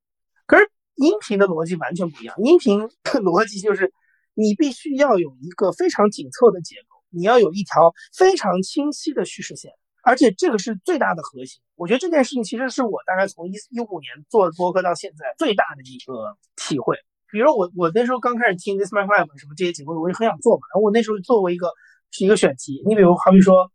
[0.48, 0.68] 可是。
[1.02, 2.36] 音频的逻辑完全不一样。
[2.44, 3.94] 音频的逻辑就是，
[4.34, 9.72] 你必须要有一个非常紧凑的结构，你要有一条非常清晰的叙事线，
[10.04, 11.62] 而且这个是最大的核心。
[11.76, 16.98] 我觉得这件事情其实是我大概从一一五年做播客到现在最大的一个体会。
[17.32, 20.68] 比如我我那时候刚开始听 This My Life 什么这些节目，我就很想做嘛。
[20.74, 21.72] 然后我那时候做过一个
[22.12, 22.84] 是一个选题。
[22.86, 23.72] 你比如好比说，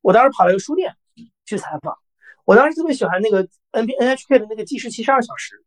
[0.00, 0.94] 我当时跑了一个书店
[1.44, 1.96] 去采访，
[2.44, 5.62] 我当时特别喜欢那个 N B N H K 的那个计时七十二小时。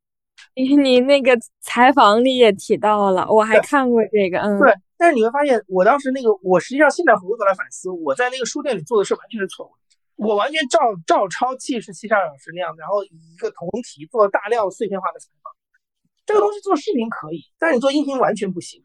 [0.55, 4.73] 你你那个采访里也提到了，我还看过这个，嗯，对。
[4.97, 9.97] 但是你会发现，我当时那个，我实际上现在回过头来反思，我在那个书店里做的事完全是错误的。
[10.15, 15.51] 我完全照照抄七十七十二小时那样，然后以一个同题做大量碎片化的采访。
[16.25, 18.83] 这个东西做视频可以，但是你做音频完全不行。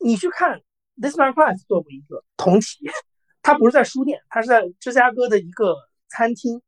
[0.00, 0.60] 你去看
[1.00, 2.90] This Man Class 做过一个同题，
[3.40, 5.76] 他不是在书店，他是在芝加哥的一个
[6.16, 6.62] 餐厅，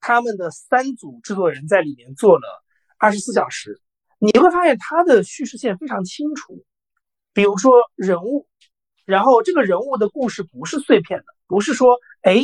[0.00, 2.62] 他们的三组制作人在里面做了
[2.98, 3.80] 二十四小时。
[4.18, 6.62] 你会发现他的叙事线非常清楚，
[7.32, 8.46] 比如说人物，
[9.04, 12.42] 然后这个人物的故事不是碎片的，不是说哎。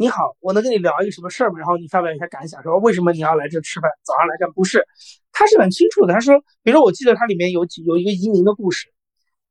[0.00, 1.58] 你好，我能跟你聊一个什么事儿吗？
[1.58, 3.90] 然后你发表一下感想，说为什么你要来这吃饭？
[4.04, 4.86] 早上来干不是？
[5.32, 6.14] 他是很清楚的。
[6.14, 8.92] 他说，比如说，我记得他里面有几有一个移民的故事，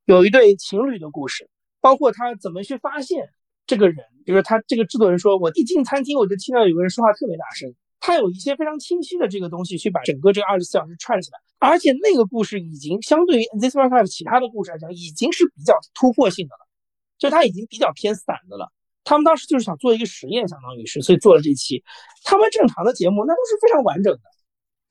[0.06, 1.50] 有一对情侣的故事，
[1.82, 3.28] 包括他怎么去发现
[3.66, 4.06] 这个人。
[4.28, 7.74] 比如说，他这个制作人说，我一进餐厅我就听到有个人说话特别大声。
[7.98, 16.68] 他有一些非常清晰的这个东西去把整个这个二十四小时串起来，而且那个故事已经相对于 This One Life 其他的故事来讲，已经是比较突破性的了，
[17.16, 18.70] 就他已经比较偏散的了。
[19.02, 21.82] 他们当时就是想做一个实验，相当于是，所以做了这期。
[22.22, 24.20] 他们正常的节目那都是非常完整的，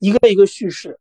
[0.00, 0.98] 一个一个叙事，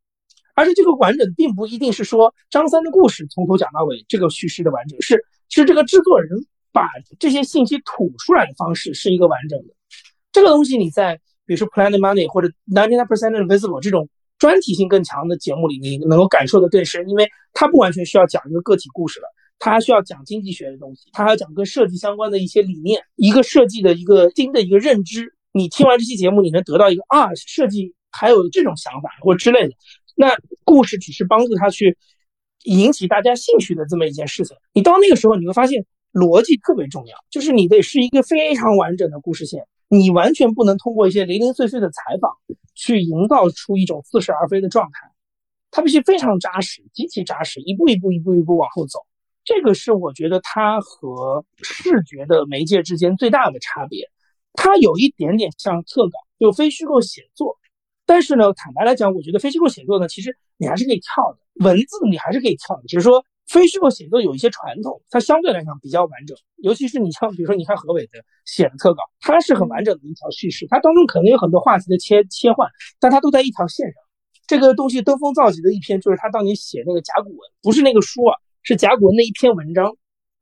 [0.54, 6.30] 而且这个完整并不一定是说张三的故事从头讲到尾，这个叙事的完整是是这个制作人
[6.72, 6.88] 把
[7.20, 9.74] 这些信息吐出来的方式是一个完整的。
[10.32, 11.16] 这个东西你在
[11.46, 19.28] 比如说 Planet Money 或者 Ninety Nine Percent Invisible 这种专题性更强的节目里，你能够感受的更深，因为它不完全需要讲一个个体故事了。
[19.60, 25.34] 他还需要讲经济学的东西，他还要讲跟设计相关的一些理念，一个设计的一个新的一个认知。
[25.52, 29.74] 你听完这期节目，你能得到一个啊，设计还有这种想法或之类的。
[30.16, 31.98] 那故事只是帮助他去
[32.66, 34.56] 引起大家兴趣的这么一件事情。
[34.74, 35.84] 你到那个时候，你会发现
[36.18, 42.32] 逻辑特别重要，就是你得是一个非常完整的故事线，你完全不能通过一些零零碎碎的采访
[42.74, 45.12] 去营造出一种似是而非的状态，
[45.70, 49.00] 它必须非常扎实，极其扎实，一步一步，一步一步往后走。
[49.46, 54.10] 这个是我觉得它和视觉的媒介之间最大的差别，
[54.54, 57.58] 它有一点点像特稿，就非虚构写作。
[58.06, 62.84] 但是呢，坦白来讲，我觉得非虚构写作呢，其实你还是可以跳的，文字你还是可以跳的。
[62.88, 66.38] 只是说非虚构写作有一些传统，它相对来讲比较完整。
[66.58, 72.70] 尤其是你像比如说你看何伟的写的特稿，它是很完整的一条叙事，它当中可能有很多话题的切切换，
[73.00, 73.96] 但它都在一条线上。
[74.48, 78.38] 这个东西登峰造极的一篇就是他当年写那个甲骨文，不是那个书啊。
[78.64, 79.96] 是甲骨文那一篇文章，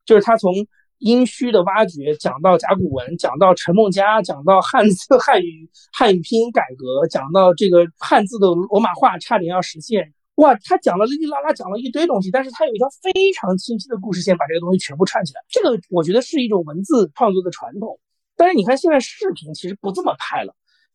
[0.03, 0.51] 就是他从
[0.97, 10.11] 殷墟的挖掘讲到甲骨文，讲到陈梦家，讲到汉字汉语汉语拼音改革，讲到这个汉字的罗马化差点要实现。
[10.35, 15.41] 哇，他讲了哩哩啦啦讲了一堆东西，但是他有一条非常清晰的故事线，把这个东西全部串起来。
[15.49, 17.99] 这个我觉得是一种文字创作的传统。
[18.35, 20.53] 但是你看现在视频其实不这么拍了。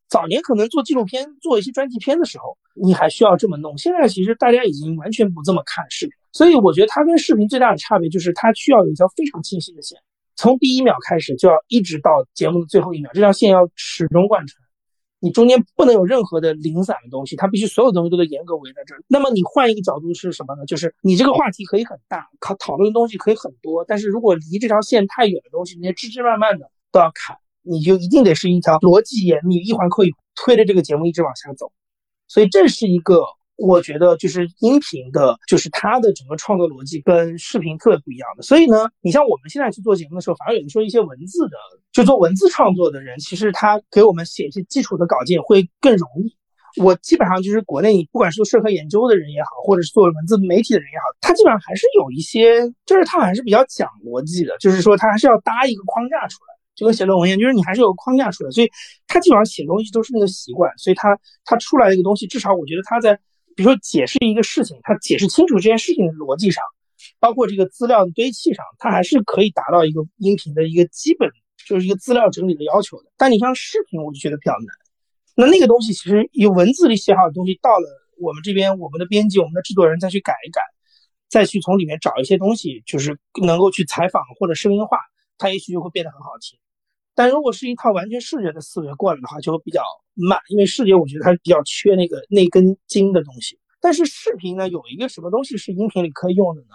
[0.09, 3.79] 早年可能做纪录片、做一些专题片的时候，你还需要这么弄。
[3.79, 9.97] 现在其实大家已经完全不这么看视频，所以我觉得它跟视频最大的差别就是它需要有一条非常清晰的线，
[10.35, 14.61] 从第一秒开始就要一直到节目的最后一秒，这条线要始终贯穿，
[15.21, 19.03] 你中间不能有任何的零散的东西，它必须所有东西都得严格围在这儿。
[19.07, 20.67] 那么你换一个角度是什么呢？
[20.67, 27.37] 就是你这个话题可以很大，讨讨论的东西可以很多，但是如果离这条线太远的东西，那些枝枝蔓蔓的都要砍。
[27.63, 31.71] 你就一定得是一条逻辑严密、一环扣一推着这个节目一直往下走，
[32.27, 33.23] 所以这是一个
[33.61, 38.43] 我觉得就是音频的，就是它的整个创作逻辑跟视频特别不一样的。
[38.43, 41.57] 所以呢，你像我们现在去做节目的时候，反而有的时候一些文字的，
[41.93, 46.35] 就做文字创作的人，其实他给我们写一些基础的稿件会更容易。
[46.81, 56.51] 我基本上就是国内不管是做社科研究的人也好，或者是做文字媒体的人也好，他基本上还是有一些，就是他还是比较讲逻辑的，就是说他还是要搭一个框架出来。
[56.77, 58.71] 就跟写论文一样，就是你还是有框架出来，所以
[59.07, 63.19] 他基本上写东西都是那个习惯，所以他他出来的一个东西，至少我觉得他在
[63.61, 66.65] 比如说解释一个事情，他解释清楚这件事情的逻辑上，
[67.19, 71.29] 包括这个资料的堆砌上，他还是可以达到一个音频的一个基本
[71.67, 73.13] 就是一个资料整理的要求的。
[73.19, 74.69] 但你像视频，我就觉得比较难。
[75.37, 77.87] 那那个东西其实有文字里写好的东西，到了
[78.19, 80.63] 我们这边，我们的编辑、我们的制作人再去改一改，
[81.29, 84.97] 再去从里面找一些东西，就是能够去采访或者声音化，
[85.37, 86.59] 它也许就会变得很好听。
[87.15, 89.83] 但如果是一套完全视觉的思维过来的话，就会比较
[90.15, 93.59] 慢，因为视觉我觉得它比较缺那个那根筋的东西。
[93.81, 96.75] 但是视频呢，有一个什么东西是音频里可以用的呢？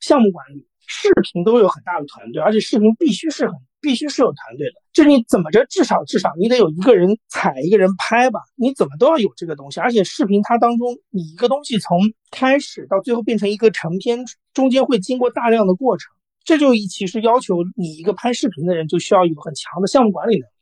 [0.00, 4.74] 项目管理，视频都有很大的团队，而且视频必须是很必须是有团队的。
[4.92, 9.80] 就你怎么着，至少至少你得有一个人采，一个人拍吧，你怎么都要有这个东西。
[9.80, 11.98] 而且视频它当中，你一个东西从
[12.30, 16.12] 开始到最后变成一个成片，中间会经过大量的过程。
[16.44, 20.52] 这就其实要求你一个拍视频的人就需要有很强的项目管理能力。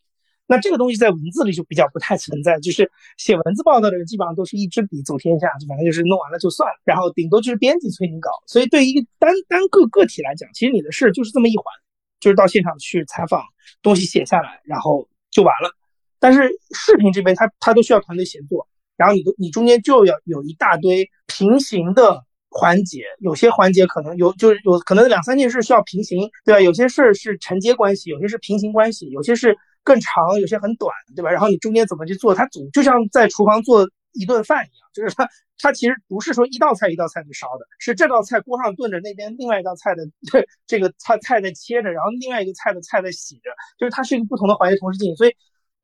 [0.47, 8.31] 那这个东西在文字里就比较不太存在，就是写文字报道的人基本上都是一支笔走天下，就反正就是弄完了就算了，然后顶多就是编辑催你搞。
[8.47, 11.65] 所以对于一个单单个个体来讲，其实你的事就是这么一环，
[12.21, 13.43] 就是到现场去采访，
[13.83, 15.75] 东西写下来，然后就完了。
[16.19, 26.61] 但是视频这边，它它都需要团队协作，然后你都你中间就要有一大堆平行的环节，有些环节可能有就是有可能两三件事需要平行，对吧？
[26.61, 31.31] 有些事儿是承接关系，有些是平行关系，有些是更长，有些很短，对吧？
[31.31, 35.29] 然后你中间怎么去做，它总就像在厨房做一顿饭一样，就是它
[35.59, 45.35] 它其实不是说一道菜一道菜去烧的，是这道菜锅上炖着，那边另外一道菜的这这个菜菜在切着，然后另外一个菜的菜在洗着，就是它是一个不同的环节同时进行，所以。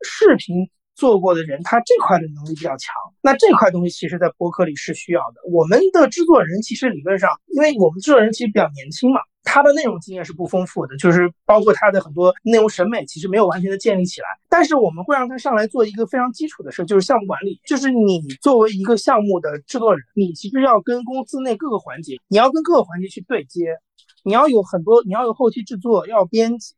[0.04, 2.92] 视频做过的人，他这块的能力比较强。
[3.22, 5.36] 那这块东西其实，在播客里是需要的。
[5.48, 14.26] 我们的制作人其实理论上，因为我们制作人其实比较年轻嘛，他的内容经验是不丰富的，就是包括他的很多内容审美，其实没有完全的建立起来。
[14.48, 17.60] 但是我们会让他上来做一个非常基础的事，就是项目管理。
[17.64, 23.76] 就是你作为一个项目的制作人，你其实要跟公司内各个环节，你要跟各个环节去对接，
[24.24, 26.74] 你要有很多，你要有后期制作，要编辑。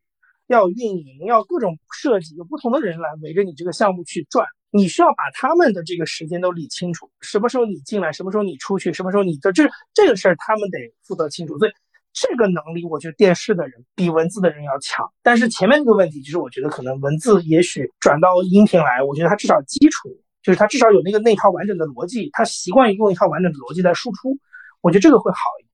[0.51, 11.57] 要运营，要各种设计，有不同的人来围着你这个项目去转，你需要把他们的这个时间都理清楚，什么时候你进来，什么时候你出去，什么时候你的这这个事儿他们得负责清楚。
[11.57, 11.71] 所以
[12.13, 15.09] 这个能力，我觉得电视的人比文字的人要强。
[15.23, 20.09] 但是前面这个问题，就是我觉得可能文字也许转到音频来，我觉得它至少基础
[20.43, 24.37] 就是它至少有那个那套完整的逻辑，他习惯于用一套完整的逻辑在输出，
[24.81, 25.71] 我觉得这个会好一点。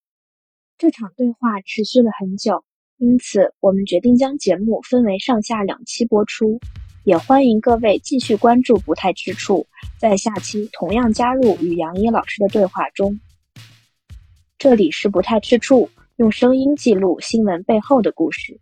[0.78, 2.63] 这场对话持续了很久。
[2.99, 6.59] 因此，我们决定将节目分为上下两期播出，
[7.03, 9.67] 也欢迎各位继续关注不太之处，
[9.99, 13.19] 在下期同样加入与杨一老师的对话中。
[14.57, 18.59] 这里是不太吃处，用声音记录新闻背后的故事。